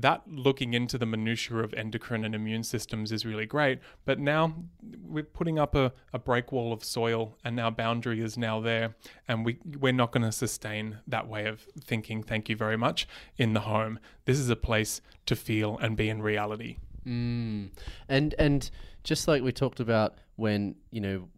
[0.00, 3.80] that looking into the minutiae of endocrine and immune systems is really great.
[4.04, 4.54] But now
[5.02, 8.94] we're putting up a, a break wall of soil and our boundary is now there.
[9.26, 13.08] And we, we're not going to sustain that way of thinking, thank you very much,
[13.36, 13.98] in the home.
[14.24, 16.78] This is a place to feel and be in reality.
[17.06, 17.70] Mm.
[18.08, 18.70] And and
[19.02, 21.28] just like we talked about when you know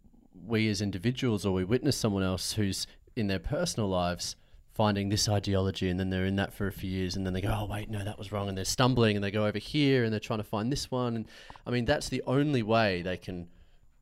[0.45, 4.35] we as individuals or we witness someone else who's in their personal lives
[4.73, 7.41] finding this ideology and then they're in that for a few years and then they
[7.41, 10.03] go oh wait no that was wrong and they're stumbling and they go over here
[10.03, 11.27] and they're trying to find this one and
[11.65, 13.47] I mean that's the only way they can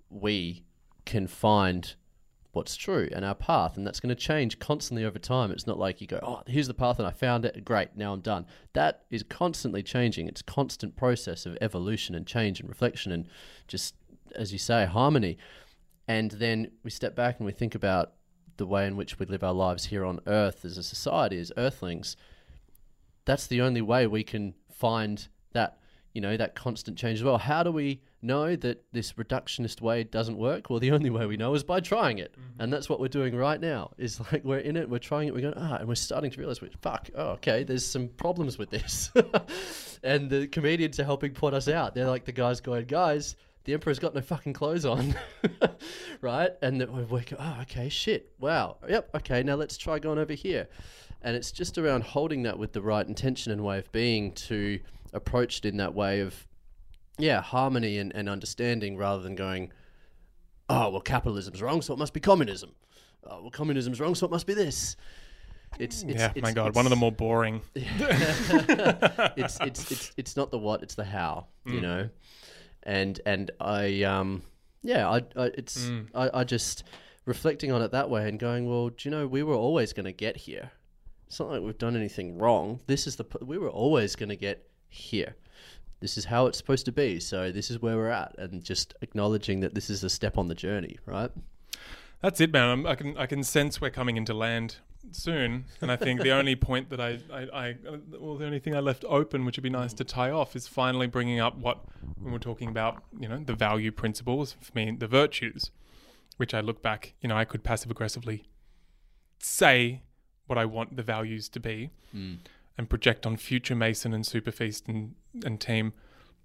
[0.10, 0.64] we
[1.06, 1.96] can find
[2.52, 5.52] what's true and our path and that's going to change constantly over time.
[5.52, 8.14] It's not like you go oh here's the path and i found it great now
[8.14, 8.46] i'm done.
[8.74, 10.28] That is constantly changing.
[10.28, 13.28] It's constant process of evolution and change and reflection and
[13.68, 13.96] just
[14.36, 15.38] as you say harmony.
[16.08, 18.14] And then we step back and we think about
[18.60, 21.52] the way in which we live our lives here on earth as a society as
[21.58, 22.16] earthlings
[23.26, 25.78] that's the only way we can find that
[26.14, 27.38] you know that constant change as well.
[27.38, 30.70] How do we know that this reductionist way doesn't work?
[30.70, 32.34] Well the only way we know is by trying it.
[32.58, 33.92] And that's what we're doing right now.
[33.98, 36.40] Is like we're in it we're trying it we're going ah and we're starting to
[36.40, 39.12] realize we fuck oh okay there's some problems with this.
[40.02, 41.94] And the comedians are helping point us out.
[41.94, 43.36] They're like the guys going guys
[43.70, 45.14] the emperor's got no fucking clothes on
[46.22, 46.50] right?
[46.64, 50.68] And that we're oh okay shit wow yep okay now let's try going over here.
[51.22, 54.80] And it's just around holding that with the right intention and way of being to
[55.14, 56.48] approach it in that way of
[57.20, 59.72] yeah harmony and, and understanding rather than going
[60.68, 62.72] oh well capitalism's wrong so it must be communism.
[63.24, 64.96] Oh well communism's wrong so it must be this.
[65.78, 67.62] It's, it's yeah, it's, my God, one of the more boring.
[67.76, 71.82] it's it's it's it's not the what, it's the how, you mm.
[71.84, 72.10] know.
[72.84, 74.44] And and I um
[74.82, 76.84] yeah, I, I it's I, I just
[77.26, 80.06] reflecting on it that way and going, well, do you know, we were always going
[80.06, 80.72] to get here.
[81.28, 82.80] It's not like we've done anything wrong.
[82.88, 85.36] This is the we were always going to get here.
[86.00, 87.20] This is how it's supposed to be.
[87.20, 90.48] So this is where we're at, and just acknowledging that this is a step on
[90.48, 91.30] the journey, right?
[92.22, 92.70] That's it, man.
[92.70, 94.78] I'm, I can I can sense we're coming into land
[95.16, 97.76] soon, and I think the only point that I, I, I,
[98.20, 100.68] well, the only thing I left open, which would be nice to tie off, is
[100.68, 101.80] finally bringing up what
[102.20, 105.72] when we're talking about, you know, the value principles for me, the virtues,
[106.38, 108.46] which I look back, you know, I could passive aggressively
[109.40, 110.02] say
[110.48, 112.36] what I want the values to be, hmm.
[112.78, 115.94] and project on future Mason and Superfeast and and team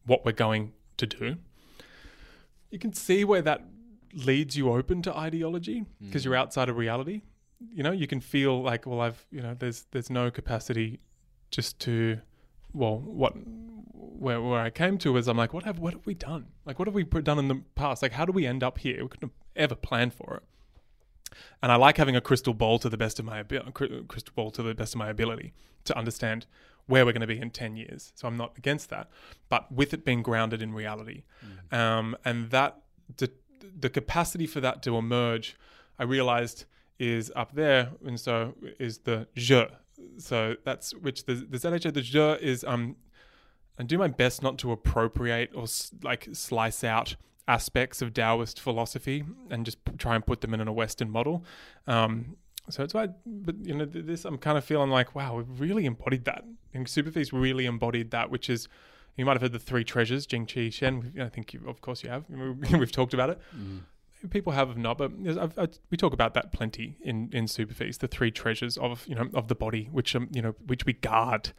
[0.07, 1.37] what we're going to do.
[2.71, 3.65] You can see where that
[4.13, 6.29] leads you open to ideology because hmm.
[6.29, 7.23] you're outside of reality
[7.73, 11.01] you know you can feel like well i've you know there's there's no capacity
[11.51, 12.19] just to
[12.73, 16.15] well what where where i came to is i'm like what have what have we
[16.15, 16.47] done?
[16.65, 18.03] Like what have we put- done in the past?
[18.03, 19.03] Like how do we end up here?
[19.03, 21.37] We couldn't have ever planned for it.
[21.63, 23.73] And i like having a crystal ball to the best of my ability
[24.09, 25.53] crystal ball to the best of my ability
[25.85, 26.47] to understand
[26.87, 28.13] where we're going to be in 10 years.
[28.15, 29.09] So i'm not against that
[29.49, 31.25] but with it being grounded in reality.
[31.71, 32.83] Um, and that
[33.17, 33.31] the,
[33.79, 35.57] the capacity for that to emerge
[35.99, 36.65] i realized
[37.09, 39.67] is up there, and so is the je.
[40.19, 42.97] So that's which the the the je is um,
[43.79, 45.67] I do my best not to appropriate or
[46.03, 50.73] like slice out aspects of Taoist philosophy and just try and put them in a
[50.73, 51.45] Western model.
[51.87, 52.37] Um,
[52.71, 55.85] so it's why, but you know, this I'm kind of feeling like, wow, we've really
[55.85, 56.45] embodied that.
[56.73, 58.69] And Superfeast really embodied that, which is.
[59.17, 61.13] You might have heard the three treasures, Jing Qi Shen.
[61.21, 62.25] I think, you, of course, you have.
[62.73, 63.39] We've talked about it
[64.31, 67.99] people have not, but I've, i we talk about that plenty in in Superfeast.
[67.99, 70.93] The three treasures of you know of the body, which um, you know which we
[70.95, 71.53] guard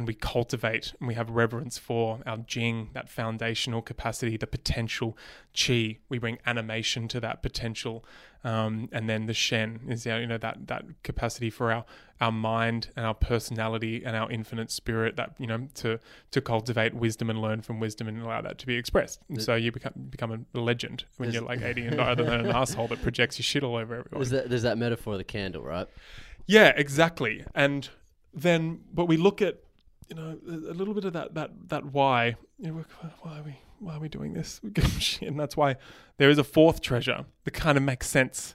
[0.00, 5.14] and we cultivate, and we have reverence for our Jing, that foundational capacity, the potential
[5.54, 5.98] Qi.
[6.08, 8.02] We bring animation to that potential,
[8.42, 11.84] um, and then the Shen is you know that that capacity for our
[12.18, 16.94] our mind and our personality and our infinite spirit that you know to to cultivate
[16.94, 19.20] wisdom and learn from wisdom and allow that to be expressed.
[19.28, 22.46] And so you become become a legend when you're like 80 and rather than an
[22.56, 24.06] asshole that projects your shit all over everyone.
[24.12, 25.88] There's that, there's that metaphor of the candle, right?
[26.46, 27.44] Yeah, exactly.
[27.54, 27.90] And
[28.32, 29.58] then, but we look at,
[30.10, 32.36] you know, a little bit of that that that why.
[32.58, 32.84] You know,
[33.22, 34.60] why are we why are we doing this?
[35.22, 35.76] And that's why
[36.18, 38.54] there is a fourth treasure that kind of makes sense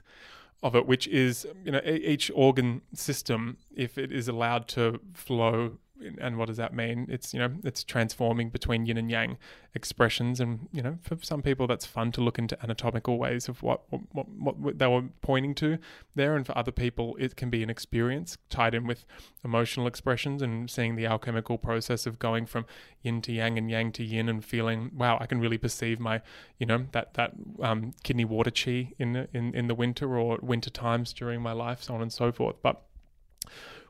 [0.62, 5.78] of it, which is you know each organ system, if it is allowed to flow.
[6.18, 7.06] And what does that mean?
[7.08, 9.38] It's you know it's transforming between yin and yang
[9.74, 13.62] expressions, and you know for some people that's fun to look into anatomical ways of
[13.62, 13.82] what
[14.12, 15.78] what, what, they were pointing to
[16.14, 19.06] there, and for other people it can be an experience tied in with
[19.44, 22.66] emotional expressions and seeing the alchemical process of going from
[23.02, 26.20] yin to yang and yang to yin and feeling wow I can really perceive my
[26.58, 27.32] you know that that
[27.62, 31.82] um, kidney water chi in in in the winter or winter times during my life
[31.82, 32.56] so on and so forth.
[32.62, 32.82] But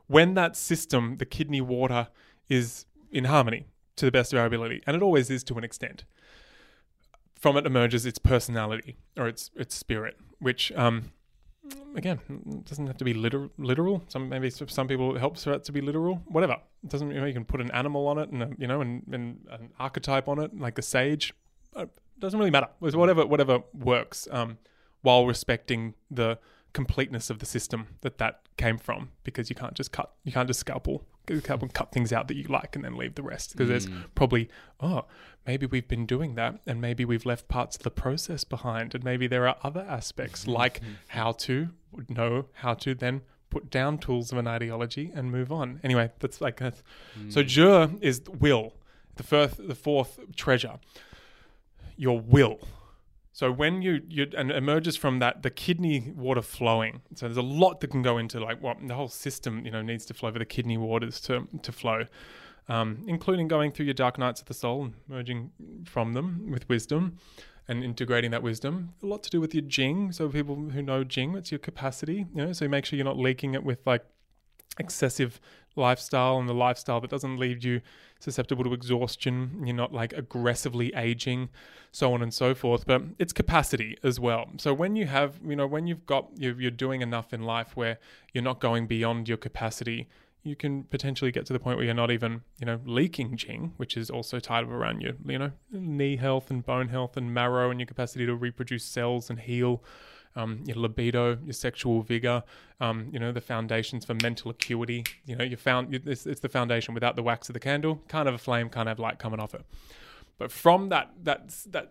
[0.07, 2.07] when that system the kidney water
[2.49, 5.63] is in harmony to the best of our ability and it always is to an
[5.63, 6.05] extent
[7.35, 11.11] from it emerges its personality or its its spirit which um
[11.95, 12.19] again,
[12.65, 14.03] doesn't have to be liter- literal.
[14.07, 16.21] Some maybe some people it helps for it to be literal.
[16.27, 16.57] Whatever.
[16.83, 17.11] It doesn't.
[17.11, 19.45] You know, you can put an animal on it, and a, you know, and, and
[19.51, 21.33] an archetype on it, like a sage.
[21.75, 21.85] Uh,
[22.19, 22.69] doesn't really matter.
[22.81, 24.57] It's whatever whatever works, um,
[25.01, 26.39] while respecting the
[26.81, 29.09] completeness of the system that that came from.
[29.23, 30.13] Because you can't just cut.
[30.23, 31.03] You can't just scalpel.
[31.25, 31.67] Cut, hmm.
[31.67, 33.51] cut things out that you like and then leave the rest.
[33.51, 34.01] Because there's hmm.
[34.15, 34.47] probably
[34.79, 35.05] oh
[35.47, 39.03] maybe we've been doing that and maybe we've left parts of the process behind and
[39.03, 40.51] maybe there are other aspects hmm.
[40.51, 41.69] like how to
[42.09, 46.41] know how to then put down tools of an ideology and move on anyway that's
[46.41, 46.83] like that's,
[47.29, 48.73] so zhi is will
[49.15, 50.75] the first the fourth treasure
[51.95, 52.59] your will
[53.37, 57.01] so when you you and emerges from that the kidney water flowing.
[57.13, 59.83] So there's a lot that can go into like what the whole system you know
[59.83, 62.07] needs to flow for the kidney waters to to flow,
[62.67, 65.51] um, including going through your dark nights of the soul and merging
[65.85, 67.19] from them with wisdom,
[67.67, 68.95] and integrating that wisdom.
[69.03, 70.11] A lot to do with your jing.
[70.11, 72.25] So people who know jing, it's your capacity.
[72.33, 74.03] You know, so make sure you're not leaking it with like
[74.79, 75.39] excessive
[75.75, 77.81] lifestyle and the lifestyle that doesn't leave you
[78.19, 79.61] susceptible to exhaustion.
[79.63, 81.49] You're not like aggressively aging,
[81.91, 82.85] so on and so forth.
[82.85, 84.49] But it's capacity as well.
[84.57, 87.75] So when you have, you know, when you've got, you're, you're doing enough in life
[87.75, 87.99] where
[88.33, 90.07] you're not going beyond your capacity,
[90.43, 93.73] you can potentially get to the point where you're not even, you know, leaking jing,
[93.77, 97.33] which is also tied up around your, you know, knee health and bone health and
[97.33, 99.83] marrow and your capacity to reproduce cells and heal
[100.37, 102.43] um, your libido, your sexual vigor,
[102.79, 105.03] um, you know, the foundations for mental acuity.
[105.25, 106.93] You know, you found it's, it's the foundation.
[106.93, 109.53] Without the wax of the candle, can't have a flame, can't have light coming off
[109.53, 109.65] it.
[110.37, 111.89] But from that, that, that,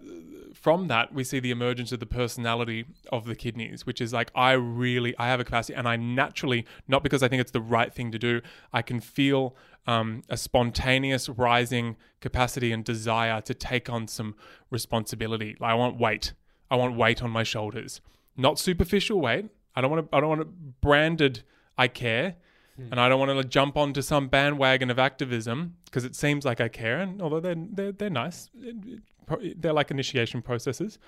[0.54, 4.30] from that, we see the emergence of the personality of the kidneys, which is like
[4.36, 7.60] I really, I have a capacity, and I naturally, not because I think it's the
[7.60, 8.40] right thing to do,
[8.72, 9.56] I can feel
[9.88, 14.36] um, a spontaneous rising capacity and desire to take on some
[14.70, 15.56] responsibility.
[15.58, 16.32] Like I want weight,
[16.70, 18.00] I want weight on my shoulders,
[18.36, 19.46] not superficial weight.
[19.74, 20.46] I don't want to, I don't want a
[20.80, 21.42] branded
[21.78, 22.36] I care.
[22.76, 22.88] Hmm.
[22.92, 26.60] And I don't want to jump onto some bandwagon of activism because it seems like
[26.60, 26.98] I care.
[26.98, 30.98] And although they're, they're, they're nice, it- it- pro- they're like initiation processes.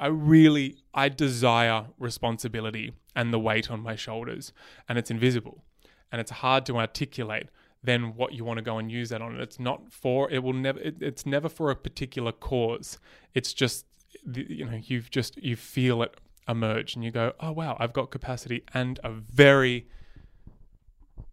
[0.00, 4.52] I really, I desire responsibility and the weight on my shoulders,
[4.88, 5.62] and it's invisible,
[6.10, 7.48] and it's hard to articulate.
[7.84, 10.30] Then what you want to go and use that on, it's not for.
[10.30, 10.80] It will never.
[10.80, 12.98] It, it's never for a particular cause.
[13.34, 13.86] It's just,
[14.34, 16.16] you know, you've just you feel it
[16.48, 19.86] emerge, and you go, oh wow, I've got capacity and a very,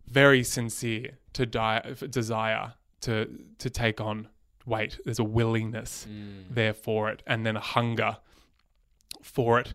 [0.08, 4.28] very sincere to die desire to to take on
[4.66, 5.00] weight.
[5.06, 6.44] There's a willingness mm.
[6.50, 8.18] there for it, and then a hunger
[9.22, 9.74] for it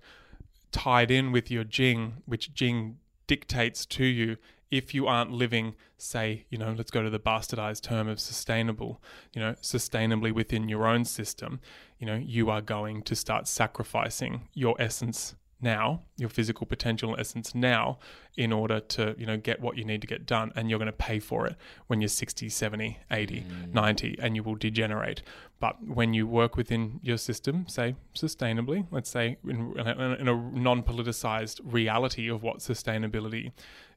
[0.73, 4.37] tied in with your jing, which jing dictates to you
[4.71, 9.01] if you aren't living, say, you know, let's go to the bastardized term of sustainable,
[9.33, 11.61] you know, sustainably within your own system,
[12.05, 17.55] you know, you are going to start sacrificing your essence now, your physical potential essence
[17.55, 17.99] now,
[18.37, 20.53] in order to, you know, get what you need to get done.
[20.55, 23.73] And you're going to pay for it when you're 60, 70, 80, mm.
[23.73, 25.23] 90, and you will degenerate.
[25.61, 30.83] But when you work within your system, say sustainably, let's say in, in a non
[30.83, 33.53] politicized reality of what sustainability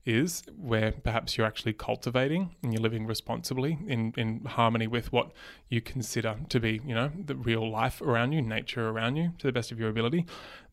[0.08, 5.32] is, where perhaps you're actually cultivating and you're living responsibly in, in harmony with what
[5.70, 9.48] you consider to be, you know, the real life around you, nature around you to
[9.48, 10.26] the best of your ability,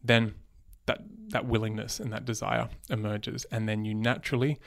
[0.03, 0.35] then
[0.87, 3.47] that that willingness and that desire emerges.
[3.51, 4.61] And then you naturally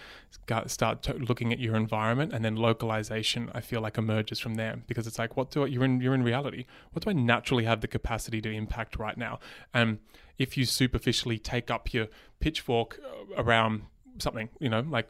[0.66, 4.82] start looking at your environment and then localization i feel like emerges from there.
[4.88, 6.66] Because it's like what do I, you're in you're in reality.
[6.92, 9.40] What do i naturally have the capacity to impact right now?
[9.74, 10.00] And
[10.38, 12.08] if you superficially take up your
[12.40, 13.84] pitchfork uh, around
[14.20, 15.10] something you know like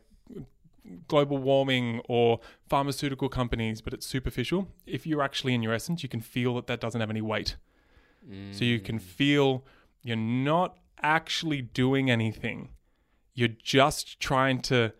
[1.07, 2.39] global warming or
[2.69, 6.67] pharmaceutical companies but it's superficial if you're actually in your essence you can feel that
[6.67, 7.57] that doesn't have any weight
[8.51, 9.63] so you can feel
[10.03, 12.69] you're not actually doing anything.
[13.33, 14.93] You're just trying to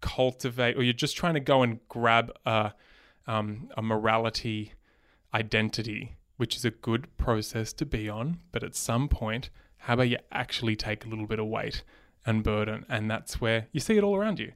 [0.00, 2.72] cultivate, or you're just trying to go and grab a,
[3.26, 4.72] um, a morality
[5.32, 8.38] identity, which is a good process to be on.
[8.52, 11.82] But at some point, how about you actually take a little bit of weight
[12.26, 12.84] and burden?
[12.88, 14.46] And that's where you see it all around you.
[14.46, 14.52] You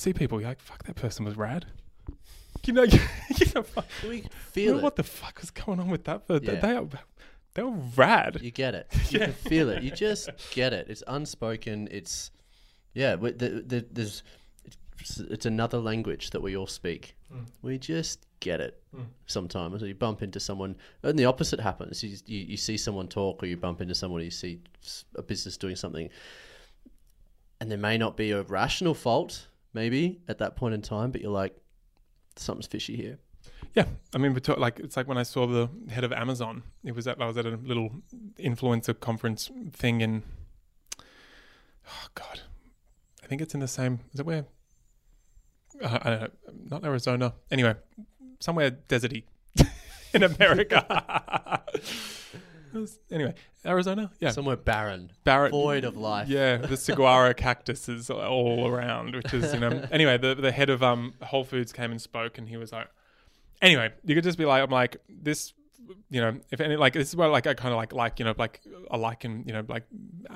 [0.00, 1.66] see people, you're like, fuck, that person was rad.
[2.64, 2.98] You know, you
[3.56, 4.82] know, fuck, We can feel it.
[4.84, 6.28] what the fuck was going on with that?
[6.28, 6.60] But Yeah.
[6.60, 6.86] They are,
[7.54, 8.38] they were rad.
[8.40, 8.86] You get it.
[9.10, 9.82] You can feel it.
[9.82, 10.86] You just get it.
[10.88, 11.88] It's unspoken.
[11.90, 12.30] It's
[12.94, 13.16] yeah.
[13.16, 14.22] we- The, the, there's
[15.00, 17.16] it's, it's another language that we all speak.
[17.34, 17.46] Mm.
[17.62, 18.80] We just get it.
[18.94, 19.06] Mm.
[19.26, 22.04] Sometimes you bump into someone, and the opposite happens.
[22.04, 24.22] You, you you see someone talk, or you bump into someone.
[24.22, 24.60] You see
[25.16, 26.08] a business doing something,
[27.62, 31.20] and there may not be a rational fault, maybe at that point in time, but
[31.20, 31.56] you're like,
[32.34, 33.20] something's fishy here.
[33.72, 36.64] Yeah, I mean, like it's like when I saw the head of Amazon.
[36.82, 37.90] It was at I was at a little
[38.36, 40.24] influencer conference thing in.
[41.86, 42.40] Oh God,
[43.22, 44.00] I think it's in the same.
[44.12, 44.46] Is it where?
[45.80, 46.28] Uh, I don't know,
[46.68, 47.34] not Arizona.
[47.48, 47.76] Anyway,
[48.40, 49.22] somewhere deserty
[50.12, 51.62] in America.
[52.72, 54.10] Was- anyway, Arizona.
[54.20, 56.28] Yeah, Somewhere barren, Barrett, void of life.
[56.28, 59.86] Yeah, the saguaro cactus is all around, which is you know.
[59.90, 62.88] Anyway, the the head of um Whole Foods came and spoke, and he was like,
[63.60, 65.52] anyway, you could just be like, I'm like this,
[66.10, 68.24] you know, if any like this is where like I kind of like like you
[68.24, 68.60] know like
[68.90, 69.84] I like in you know like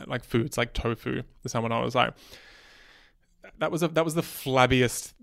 [0.06, 1.22] like foods like tofu.
[1.42, 2.12] To someone I was like,
[3.58, 5.14] that was a that was the flabbiest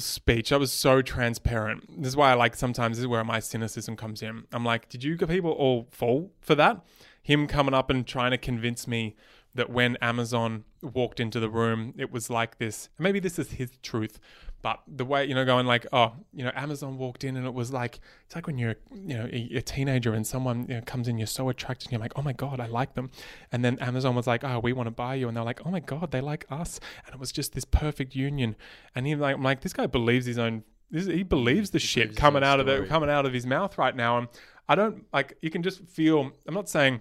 [0.00, 0.52] speech.
[0.52, 2.02] I was so transparent.
[2.02, 4.44] This is why I like sometimes this is where my cynicism comes in.
[4.52, 6.84] I'm like, did you people all fall for that?
[7.22, 9.16] Him coming up and trying to convince me
[9.56, 12.88] that when Amazon walked into the room, it was like this.
[12.98, 14.20] Maybe this is his truth,
[14.62, 17.54] but the way you know, going like, oh, you know, Amazon walked in and it
[17.54, 20.80] was like it's like when you're you know a, a teenager and someone you know,
[20.82, 23.10] comes in, you're so attracted, and you're like, oh my god, I like them,
[23.52, 25.70] and then Amazon was like, oh, we want to buy you, and they're like, oh
[25.70, 28.56] my god, they like us, and it was just this perfect union,
[28.94, 30.64] and he like, I'm like, this guy believes his own.
[30.90, 33.76] This, he believes the shit believes coming out of the coming out of his mouth
[33.76, 34.28] right now, and
[34.68, 35.36] I don't like.
[35.42, 36.30] You can just feel.
[36.46, 37.00] I'm not saying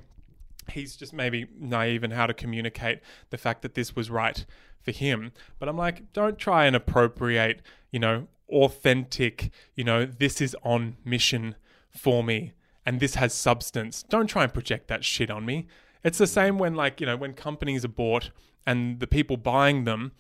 [0.72, 3.00] he's just maybe naive in how to communicate
[3.30, 4.46] the fact that this was right
[4.82, 5.32] for him.
[5.60, 7.62] But I'm like, don't try and appropriate,
[7.92, 11.56] you know, authentic, you know, this is on mission
[11.90, 12.54] for me
[12.86, 14.04] and this has substance.
[14.04, 15.68] Don't try and project that shit on me.
[16.04, 18.30] It's the same when, like, you know, when companies are bought
[18.68, 20.12] and the people buying them,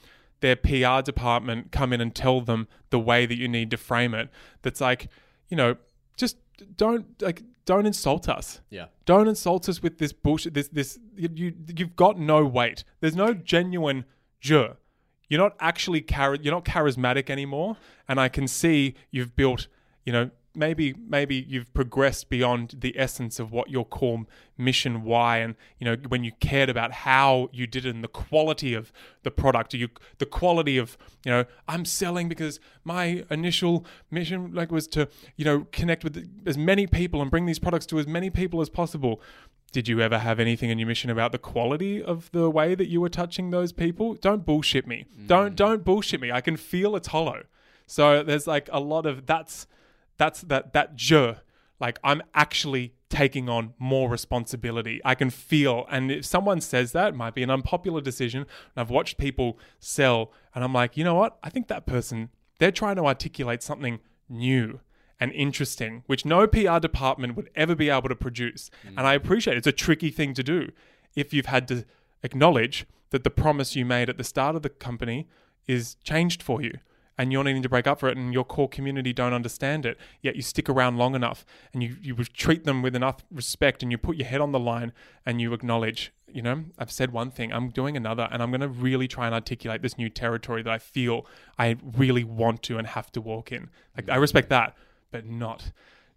[0.41, 4.13] their PR department come in and tell them the way that you need to frame
[4.13, 4.29] it.
[4.63, 5.09] That's like,
[5.47, 5.77] you know,
[6.17, 6.37] just
[6.75, 8.61] don't like don't insult us.
[8.69, 8.85] Yeah.
[9.05, 10.53] Don't insult us with this bullshit.
[10.53, 12.83] This this you, you you've got no weight.
[12.99, 14.05] There's no genuine
[14.41, 14.75] zhi.
[15.27, 17.77] You're not actually char- You're not charismatic anymore.
[18.07, 19.67] And I can see you've built,
[20.05, 24.25] you know, maybe maybe you've progressed beyond the essence of what your core
[24.57, 28.07] mission why and you know when you cared about how you did it and the
[28.07, 28.91] quality of
[29.23, 34.71] the product you the quality of you know i'm selling because my initial mission like
[34.71, 38.07] was to you know connect with as many people and bring these products to as
[38.07, 39.21] many people as possible.
[39.71, 42.87] Did you ever have anything in your mission about the quality of the way that
[42.87, 44.13] you were touching those people?
[44.15, 45.05] Don't bullshit me.
[45.27, 45.55] Don't mm.
[45.55, 46.31] don't bullshit me.
[46.31, 47.43] I can feel it's hollow.
[47.87, 49.67] So there's like a lot of that's
[50.17, 51.37] that's that that zhi
[51.79, 54.99] like i'm actually taking on more responsibility.
[55.05, 58.47] I can feel and if someone says that it might be an unpopular decision and
[58.75, 61.37] i've watched people sell and i'm like you know what?
[61.43, 62.29] I think that person
[62.59, 64.81] they're trying to articulate something new
[65.19, 68.69] and interesting which no pr department would ever be able to produce.
[68.85, 68.95] Mm.
[68.97, 69.59] And i appreciate it.
[69.59, 70.71] it's a tricky thing to do
[71.15, 71.85] if you've had to
[72.23, 75.27] acknowledge that the promise you made at the start of the company
[75.67, 76.73] is changed for you
[77.17, 79.97] and you're needing to break up for it and your core community don't understand it
[80.21, 83.91] yet you stick around long enough and you, you treat them with enough respect and
[83.91, 84.91] you put your head on the line
[85.25, 88.61] and you acknowledge you know i've said one thing i'm doing another and i'm going
[88.61, 91.25] to really try and articulate this new territory that i feel
[91.57, 94.75] i really want to and have to walk in like i respect that
[95.11, 95.71] but not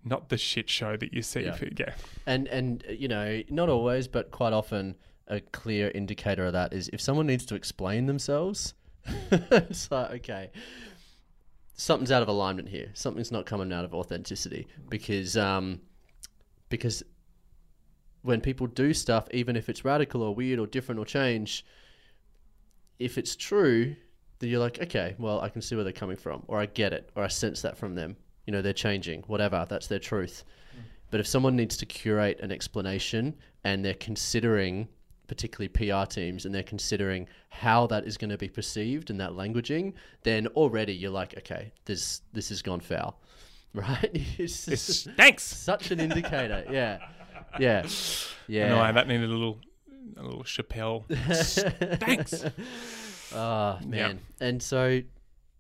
[0.05, 1.55] not the shit show that you see Yeah.
[1.55, 1.93] for- yeah
[2.27, 4.95] And and you know, not always, but quite often,
[5.27, 8.75] a clear indicator of that is if someone needs to explain themselves.
[9.31, 10.51] it's like okay,
[11.75, 12.91] something's out of alignment here.
[12.95, 15.81] Something's not coming out of authenticity because um,
[16.69, 17.03] because
[18.23, 21.65] when people do stuff, even if it's radical or weird or different or change,
[22.99, 23.95] if it's true,
[24.39, 26.93] then you're like, okay, well, I can see where they're coming from, or I get
[26.93, 28.17] it, or I sense that from them.
[28.47, 29.67] You know, they're changing, whatever.
[29.69, 30.45] That's their truth.
[31.11, 34.89] But if someone needs to curate an explanation and they're considering,
[35.29, 39.31] particularly PR teams, and they're considering how that is going to be perceived and that
[39.31, 39.93] languaging,
[40.25, 43.21] then already you're like, okay, this this has gone foul,
[43.75, 44.11] right?
[44.39, 46.65] it's it just stinks such an indicator.
[46.71, 46.99] Yeah,
[47.59, 47.87] yeah,
[48.49, 48.69] yeah.
[48.69, 49.59] no that needed a little
[50.17, 51.05] a little chappelle
[52.01, 52.45] thanks
[53.35, 55.03] Ah man, and so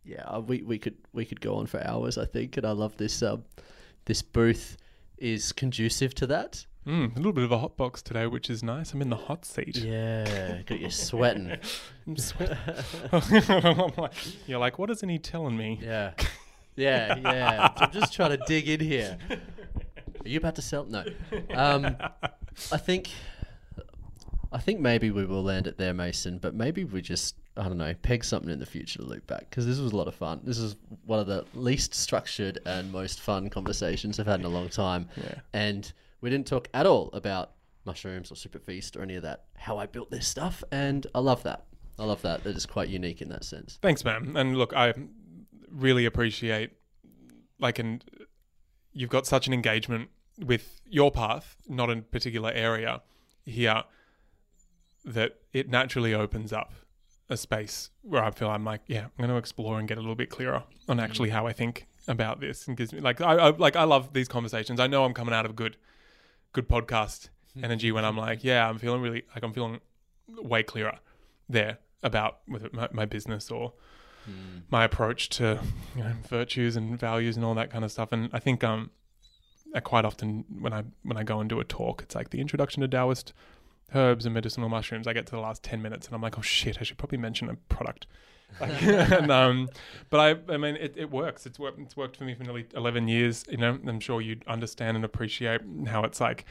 [0.04, 2.70] yeah, uh, we, we could we could go on for hours, I think, and I
[2.70, 3.44] love this um
[4.06, 4.76] this booth
[5.18, 6.64] is conducive to that.
[6.86, 8.94] Mm, a little bit of a hot box today, which is nice.
[8.94, 9.76] I'm in the hot seat.
[9.76, 11.54] Yeah, got you sweating.
[12.06, 12.56] I'm sweating.
[14.46, 15.78] You're like, what isn't he telling me?
[15.82, 16.12] Yeah,
[16.76, 17.72] yeah, yeah.
[17.76, 19.18] I'm just trying to dig in here.
[19.30, 20.84] Are you about to sell?
[20.84, 21.04] No.
[21.54, 21.96] Um,
[22.72, 23.10] I think,
[24.50, 26.38] I think maybe we will land it there, Mason.
[26.38, 29.50] But maybe we just, I don't know, peg something in the future to loop back
[29.50, 30.40] because this was a lot of fun.
[30.42, 34.50] This is one of the least structured and most fun conversations I've had in a
[34.50, 35.08] long time.
[35.16, 35.34] Yeah.
[35.52, 37.52] And we didn't talk at all about
[37.84, 39.44] mushrooms or Superfeast or any of that.
[39.56, 41.64] How I built this stuff, and I love that.
[41.98, 42.44] I love that.
[42.44, 43.78] That is quite unique in that sense.
[43.82, 44.36] Thanks, man.
[44.36, 44.94] And look, I
[45.70, 46.70] really appreciate,
[47.58, 48.04] like, and
[48.92, 53.02] you've got such an engagement with your path, not in a particular area
[53.44, 53.82] here,
[55.04, 56.72] that it naturally opens up
[57.30, 60.00] a space where I feel I'm like, yeah, I'm going to explore and get a
[60.00, 61.02] little bit clearer on mm.
[61.02, 64.12] actually how I think about this, and gives me like, I, I like, I love
[64.12, 64.80] these conversations.
[64.80, 65.76] I know I'm coming out of good,
[66.52, 67.28] good podcast
[67.62, 69.80] energy when I'm like, yeah, I'm feeling really like I'm feeling
[70.28, 70.98] way clearer
[71.48, 73.72] there about whether my, my business or
[74.70, 75.58] my approach to
[75.96, 78.12] you know, virtues and values and all that kind of stuff.
[78.12, 78.90] And I think um,
[79.74, 82.40] I quite often when I when I go and do a talk, it's like the
[82.40, 83.32] introduction to Taoist
[83.94, 85.06] herbs and medicinal mushrooms.
[85.06, 87.18] I get to the last ten minutes and I'm like, oh shit, I should probably
[87.18, 88.06] mention a product.
[88.60, 89.68] Like, and, um,
[90.10, 91.46] but I, I mean, it, it works.
[91.46, 91.78] It's worked.
[91.80, 93.44] It's worked for me for nearly eleven years.
[93.48, 96.44] You know, I'm sure you understand and appreciate how it's like.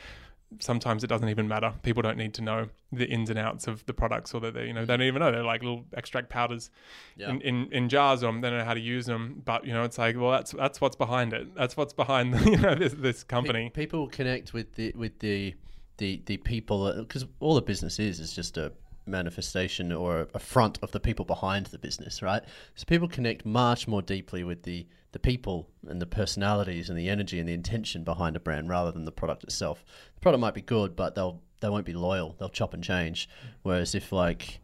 [0.60, 1.74] Sometimes it doesn't even matter.
[1.84, 4.68] People don't need to know the ins and outs of the products, or that they,
[4.68, 6.72] you know, they don't even know they're like little extract powders
[7.18, 7.32] Yeah.
[7.32, 9.42] in, in, in jars or they don't know how to use them.
[9.44, 11.54] But you know, it's like, well, that's that's what's behind it.
[11.54, 13.72] That's what's behind you know this this Pe- company.
[13.74, 15.54] people connect with the with the
[15.98, 18.72] the the people because all a business is is just a
[19.08, 22.44] manifestation or a front of the people behind the business, right?
[22.76, 27.10] So people connect much more deeply with the the people and the personalities and the
[27.10, 29.84] energy and the intention behind a brand rather than the product itself.
[30.16, 32.36] The product might be good, but they'll they won't be loyal.
[32.38, 33.30] They'll chop and change.
[33.64, 34.60] Whereas if like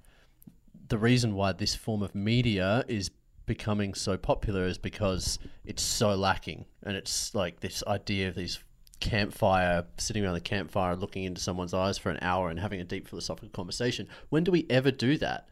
[0.90, 3.10] the reason why this form of media is
[3.46, 8.60] becoming so popular is because it's so lacking and it's like this idea of these
[9.04, 12.86] campfire sitting around the campfire looking into someone's eyes for an hour and having a
[12.86, 14.08] deep philosophical conversation.
[14.30, 15.50] When do we ever do that?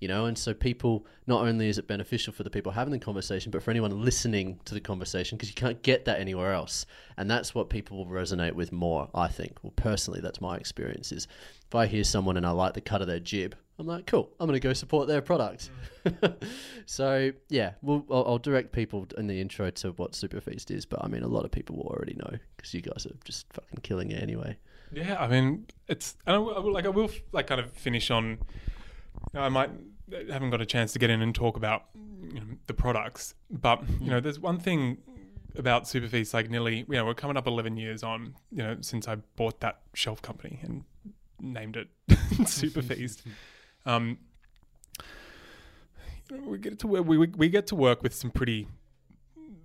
[0.00, 2.98] You know and so people not only is it beneficial for the people having the
[2.98, 6.86] conversation but for anyone listening to the conversation because you can't get that anywhere else.
[7.18, 9.58] And that's what people will resonate with more i think.
[9.62, 11.28] Well personally that's my experience is
[11.66, 14.30] if i hear someone and i like the cut of their jib I'm like, cool.
[14.38, 15.70] I'm going to go support their product.
[16.04, 16.34] Mm.
[16.86, 21.02] so yeah, we'll, I'll, I'll direct people in the intro to what Superfeast is, but
[21.04, 23.80] I mean, a lot of people will already know because you guys are just fucking
[23.82, 24.56] killing it anyway.
[24.92, 27.72] Yeah, I mean, it's and I will, I will- like I will like kind of
[27.72, 28.38] finish on.
[29.34, 29.70] I might
[30.30, 31.84] haven't got a chance to get in and talk about
[32.22, 34.98] you know, the products, but you know, there's one thing
[35.56, 36.32] about Superfeast.
[36.34, 39.60] Like nearly, you know, we're coming up 11 years on, you know, since I bought
[39.60, 40.84] that shelf company and
[41.40, 43.22] named it Superfeast.
[43.86, 44.18] Um,
[46.30, 48.68] we get to we, we get to work with some pretty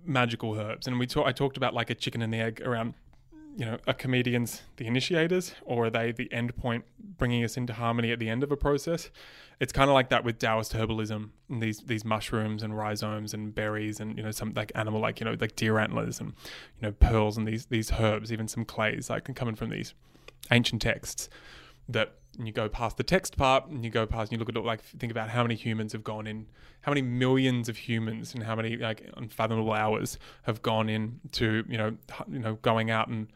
[0.05, 2.93] magical herbs, and we talk, I talked about like a chicken and the egg around
[3.59, 6.85] you know, are comedians the initiators or are they the end point
[7.17, 9.09] bringing us into harmony at the end of a process?
[9.59, 13.53] It's kind of like that with Taoist herbalism and these these mushrooms and rhizomes and
[13.53, 16.83] berries and you know some like animal like you know like deer antlers and you
[16.83, 19.93] know pearls and these these herbs, even some clays like coming from these
[20.51, 21.29] ancient texts
[21.89, 22.13] that
[22.47, 24.63] you go past the text part and you go past and you look at it
[24.63, 26.47] like think about how many humans have gone in
[26.81, 31.77] how many millions of humans and how many like unfathomable hours have gone into you
[31.77, 31.95] know
[32.29, 33.27] you know going out and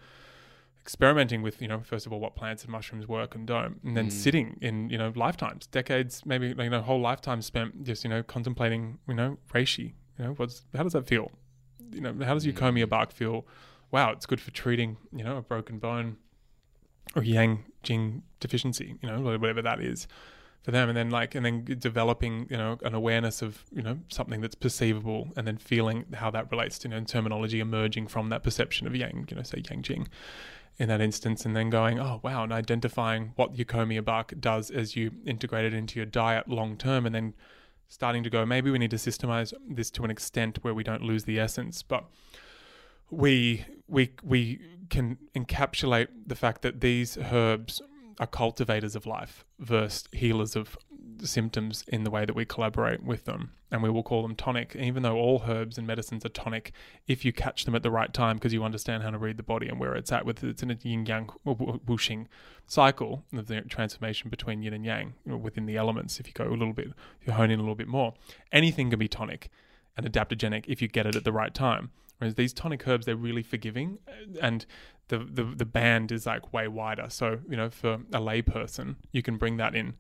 [0.82, 3.96] experimenting with you know first of all what plants and mushrooms work and don't and
[3.96, 4.12] then mm.
[4.12, 8.22] sitting in you know lifetimes decades maybe you know whole lifetime spent just you know
[8.22, 11.32] contemplating you know reishi you know what's how does that feel?
[11.92, 12.90] You know how does eucommia mm.
[12.90, 13.46] bark feel?
[13.92, 16.18] Wow it's good for treating you know a broken bone
[17.16, 20.08] or yang jing deficiency, you know, whatever that is
[20.64, 20.90] for them.
[20.90, 24.56] And then like, and then developing, you know, an awareness of, you know, something that's
[24.56, 28.88] perceivable and then feeling how that relates to, you know, terminology emerging from that perception
[28.88, 30.08] of yang, you know, say yang jing
[30.78, 31.46] in that instance.
[31.46, 32.44] And then going, oh, wow.
[32.44, 37.06] And identifying what eucommia bark does as you integrate it into your diet long term.
[37.06, 37.34] And then
[37.90, 41.04] starting to go, maybe we need to systemize this to an extent where we don't
[41.04, 41.84] lose the essence.
[41.84, 42.06] But
[43.18, 44.60] we we we
[44.90, 47.82] can encapsulate the fact that these herbs
[48.20, 50.78] are cultivators of life versus healers of
[51.24, 53.52] symptoms in the way that we collaborate with them.
[53.72, 56.74] And we will call them tonic even though all herbs and medicines are tonic
[57.08, 59.44] if you catch them at the right time because you understand how to read the
[59.44, 62.28] body and where it's at with it's in a yin yang whooshing
[62.68, 66.20] cycle of the transformation between yin and yang within the elements.
[66.20, 66.90] If you go a little bit
[67.26, 68.14] you hone in a little bit more
[68.52, 69.50] anything can be tonic
[69.98, 71.92] and adaptogenic if you get it at the right time.
[72.18, 74.66] Whereas these tonic herbs, they're really forgiving, uh, and
[75.08, 77.08] the, the the band is like way wider.
[77.10, 79.96] So you know, for a layperson, you can bring that in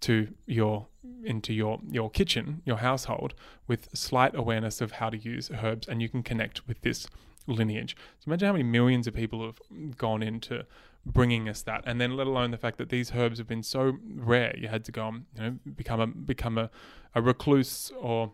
[0.00, 0.86] to your
[1.24, 3.34] into your your kitchen, your household,
[3.66, 7.06] with slight awareness of how to use herbs, and you can connect with this
[7.46, 7.96] lineage.
[8.20, 10.66] So imagine how many millions of people have gone into
[11.06, 13.96] bringing us that, and then let alone the fact that these herbs have been so
[14.14, 16.70] rare, you had to go you know become a become a,
[17.14, 18.32] a recluse or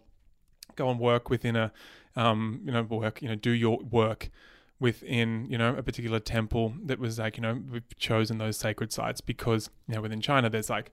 [0.77, 1.73] go and work within a
[2.17, 4.31] um, you know work you know do your work
[4.81, 8.93] within you know a particular temple that was like you know we've chosen those sacred
[8.93, 10.91] sites because you know within China there's like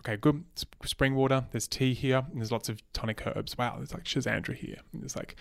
[0.00, 0.44] okay good
[0.84, 3.56] spring water there's tea here and there's lots of tonic herbs.
[3.56, 4.78] Wow there's like schisandra here.
[4.92, 5.36] And there's like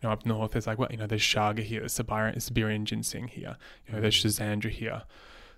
[0.00, 2.84] you know up north there's like well you know there's chaga here there's Siberian, Siberian
[2.86, 3.56] ginseng here
[3.86, 5.02] you know there's schisandra here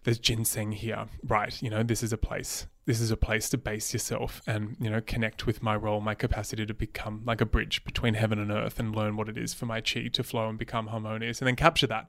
[0.05, 1.07] there's ginseng here.
[1.27, 4.77] Right you know this is a place this is a place to base yourself and
[4.81, 8.39] you know connect with my role my capacity to become like a bridge between heaven
[8.39, 11.41] and earth and learn what it is for my chi to flow and become harmonious
[11.41, 12.09] and then capture that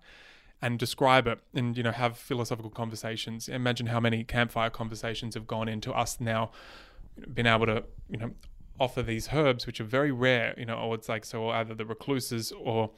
[0.62, 3.48] and describe it and you know have philosophical conversations.
[3.48, 6.52] Imagine how many campfire conversations have gone into us now
[7.34, 8.32] being able to you know
[8.80, 11.86] offer these herbs which are very rare you know or it's like so either the
[11.86, 12.92] recluses or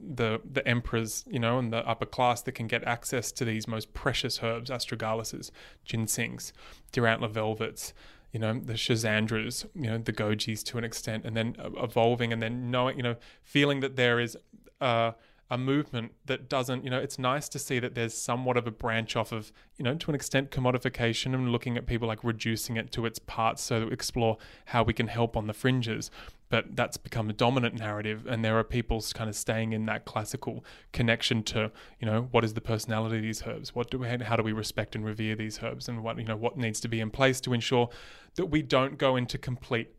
[0.00, 3.66] the the emperors, you know, and the upper class that can get access to these
[3.68, 5.50] most precious herbs, astragaluses,
[5.86, 6.52] ginsengs,
[6.92, 7.92] deer antler velvets,
[8.32, 12.42] you know, the schisandras, you know, the gojis to an extent, and then evolving and
[12.42, 14.36] then knowing, you know, feeling that there is
[14.80, 15.12] uh,
[15.50, 18.70] a movement that doesn't, you know, it's nice to see that there's somewhat of a
[18.70, 22.78] branch off of, you know, to an extent commodification and looking at people like reducing
[22.78, 26.10] it to its parts so that we explore how we can help on the fringes
[26.52, 30.04] but that's become a dominant narrative and there are people kind of staying in that
[30.04, 30.62] classical
[30.92, 33.74] connection to you know what is the personality of these herbs?
[33.74, 35.88] What do we how do we respect and revere these herbs?
[35.88, 37.88] And what you know what needs to be in place to ensure
[38.34, 39.94] that we don't go into complete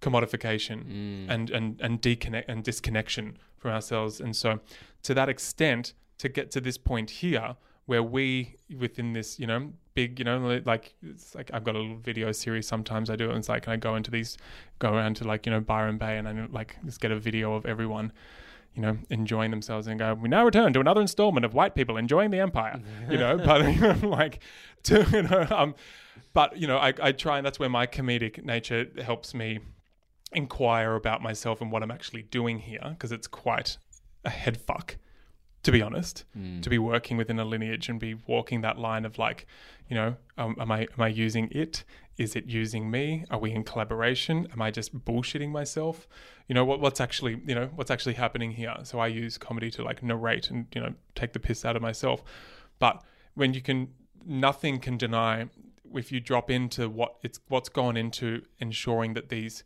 [0.00, 1.26] commodification mm.
[1.28, 4.20] and and and deconnect and disconnection from ourselves.
[4.20, 4.60] And so
[5.02, 7.56] to that extent to get to this point here
[7.90, 11.78] where we within this you know big you know like it's like i've got a
[11.80, 14.38] little video series sometimes i do it and it's like can i go into these
[14.78, 17.52] go around to like you know byron bay and i like just get a video
[17.54, 18.12] of everyone
[18.76, 21.96] you know enjoying themselves and go we now return to another installment of white people
[21.96, 22.80] enjoying the empire
[23.10, 23.60] you know but
[24.04, 24.38] like
[24.84, 25.74] to you know um
[26.32, 29.58] but you know I, I try and that's where my comedic nature helps me
[30.30, 33.78] inquire about myself and what i'm actually doing here because it's quite
[34.24, 34.96] a head fuck
[35.62, 36.24] to be honest,
[36.62, 39.46] to be working within a lineage and be walking that line of like,
[39.88, 41.84] you know, um, am I am I using it
[42.16, 43.24] Is it using me?
[43.30, 44.46] Are we in collaboration?
[44.52, 46.06] Am I just bullshitting myself?
[46.48, 48.74] You know what what's actually you know what's actually happening here?
[48.84, 51.82] So I use comedy to like narrate and you know take the piss out of
[51.82, 52.22] myself.
[52.78, 53.02] But
[53.34, 53.88] when you can,
[54.26, 55.48] nothing can deny
[55.94, 59.64] if you drop into what it's what's gone into ensuring that these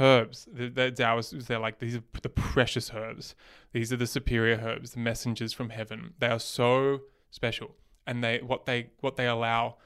[0.00, 3.34] herbs, the, the ours, they're like these are the precious herbs.
[3.72, 6.14] These are the superior herbs, the messengers from heaven.
[6.18, 7.74] They are so special,
[8.06, 9.76] and they what they what they allow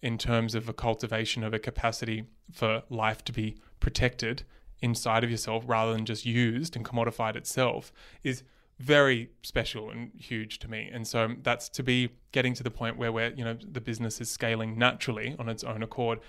[0.00, 4.44] in terms of a cultivation of a capacity for life to be protected
[4.80, 7.92] inside of yourself rather than just used and commodified itself
[8.22, 8.44] is
[8.78, 10.88] very special and huge to me.
[10.92, 14.20] And so that's to be getting to the point where we're, you know, the business
[14.20, 16.20] is scaling naturally on its own accord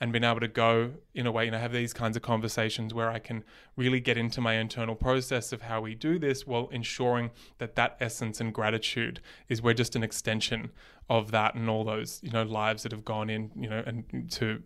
[0.00, 2.94] and been able to go in a way, you know, have these kinds of conversations
[2.94, 3.42] where I can
[3.76, 7.96] really get into my internal process of how we do this while ensuring that that
[8.00, 10.70] essence and gratitude is we're just an extension
[11.10, 14.30] of that and all those, you know, lives that have gone in, you know, and
[14.30, 14.62] to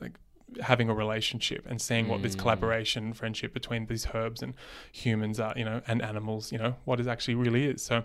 [0.00, 0.18] like
[0.60, 2.40] having a relationship and seeing what this mm.
[2.40, 4.54] collaboration friendship between these herbs and
[4.90, 7.82] humans are you know and animals you know what it actually really is.
[7.82, 8.04] So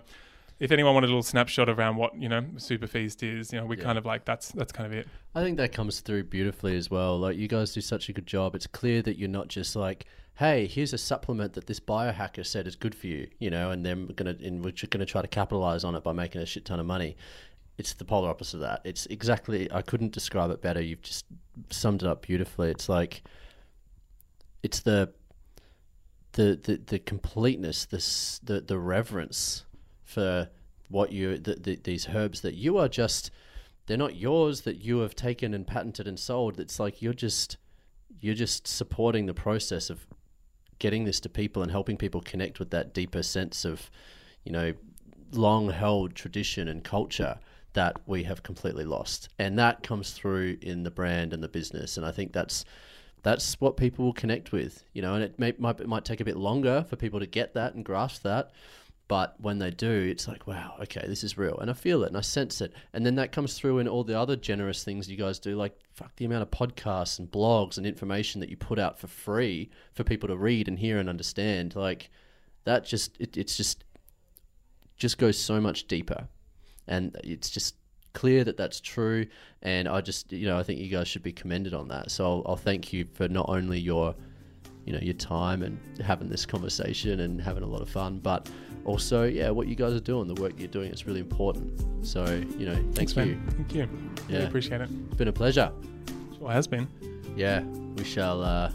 [0.60, 3.76] if anyone wanted a little snapshot around what you know Superfeast is you know we
[3.76, 3.84] Yeah.
[3.84, 6.90] kind of like that's that's kind of it I think that comes through beautifully as
[6.90, 7.16] well.
[7.18, 8.54] Like you guys do such a good job.
[8.56, 12.66] It's clear that you're not just like, hey, here's a supplement that this biohacker said
[12.66, 15.22] is good for you, you know, and then we're gonna and we're just gonna try
[15.22, 17.16] to capitalize on it by making a shit ton of money.
[17.76, 18.80] It's the polar opposite of that.
[18.84, 20.80] It's exactly I couldn't describe it better.
[20.80, 21.24] You've just
[21.70, 22.70] summed it up beautifully.
[22.70, 23.22] It's like
[24.64, 25.12] it's the
[26.32, 29.64] the the, the completeness, this the the reverence
[30.08, 30.48] for
[30.88, 33.30] what you the, the, these herbs that you are just
[33.86, 36.58] they're not yours that you have taken and patented and sold.
[36.58, 37.58] It's like you're just
[38.20, 40.06] you're just supporting the process of
[40.78, 43.90] getting this to people and helping people connect with that deeper sense of,
[44.44, 44.72] you know,
[45.32, 47.38] long held tradition and culture
[47.74, 49.28] that we have completely lost.
[49.38, 51.96] And that comes through in the brand and the business.
[51.96, 52.64] And I think that's
[53.22, 56.20] that's what people will connect with, you know, and it may, might, it might take
[56.20, 58.52] a bit longer for people to get that and grasp that.
[59.08, 61.58] But when they do, it's like, wow, okay, this is real.
[61.58, 62.74] And I feel it and I sense it.
[62.92, 65.78] And then that comes through in all the other generous things you guys do, like
[65.94, 69.70] fuck the amount of podcasts and blogs and information that you put out for free
[69.94, 71.74] for people to read and hear and understand.
[71.74, 72.10] Like
[72.64, 73.84] that just, it, it's just,
[74.98, 76.28] just goes so much deeper.
[76.86, 77.76] And it's just
[78.12, 79.26] clear that that's true.
[79.62, 82.10] And I just, you know, I think you guys should be commended on that.
[82.10, 84.14] So I'll, I'll thank you for not only your,
[84.88, 88.48] you know, your time and having this conversation and having a lot of fun, but
[88.86, 91.78] also, yeah, what you guys are doing, the work you're doing, it's really important.
[92.06, 92.24] So,
[92.58, 93.24] you know, thank Thanks, you.
[93.26, 93.42] man.
[93.56, 93.88] thank you
[94.28, 94.48] really Yeah.
[94.48, 95.70] appreciate it It's been a pleasure.
[96.38, 96.88] sure has been
[97.36, 97.62] Yeah,
[97.96, 98.42] we shall.
[98.42, 98.72] Uh,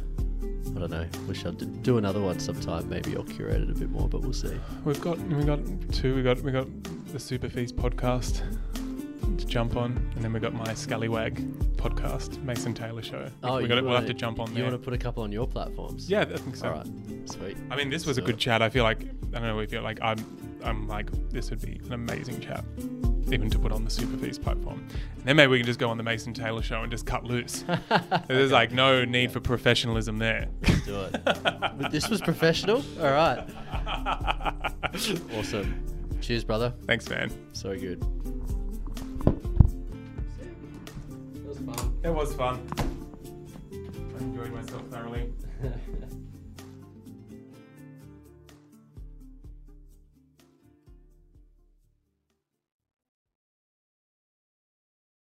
[0.76, 1.06] I don't know.
[1.28, 2.88] We shall do another one sometime.
[2.90, 4.56] Maybe I'll curate it a bit more, but we'll see.
[4.86, 5.60] we've got we've got
[5.92, 6.68] two we got we got
[7.12, 8.42] the Superfeast podcast
[9.38, 11.36] to jump on and then we got my scallywag
[11.78, 14.64] podcast mason taylor show Oh, we got it, we'll have wanna- jump on You there
[14.66, 16.10] want to put a couple on your platforms?
[16.10, 16.88] yeah i think so All right.
[17.26, 17.56] Sweet.
[17.72, 18.62] I mean, this was a good chat.
[18.62, 19.56] I feel like I don't know.
[19.56, 20.18] We feel like I'm,
[20.62, 22.66] I'm like this would be an amazing chat,
[23.32, 24.86] even to put on the Superfeast platform.
[25.20, 27.24] And then maybe we can just go on the Mason Taylor show and just cut
[27.24, 27.64] loose.
[28.28, 30.50] There's like no need for professionalism there.
[30.86, 31.22] Do it.
[31.24, 32.84] but this was professional.
[33.00, 33.48] All right.
[35.38, 35.82] Awesome.
[36.22, 36.74] Cheers, brother.
[36.86, 37.32] Thanks, man.
[37.54, 38.04] So good.
[42.04, 42.68] It was fun.
[43.72, 45.32] I enjoyed myself thoroughly.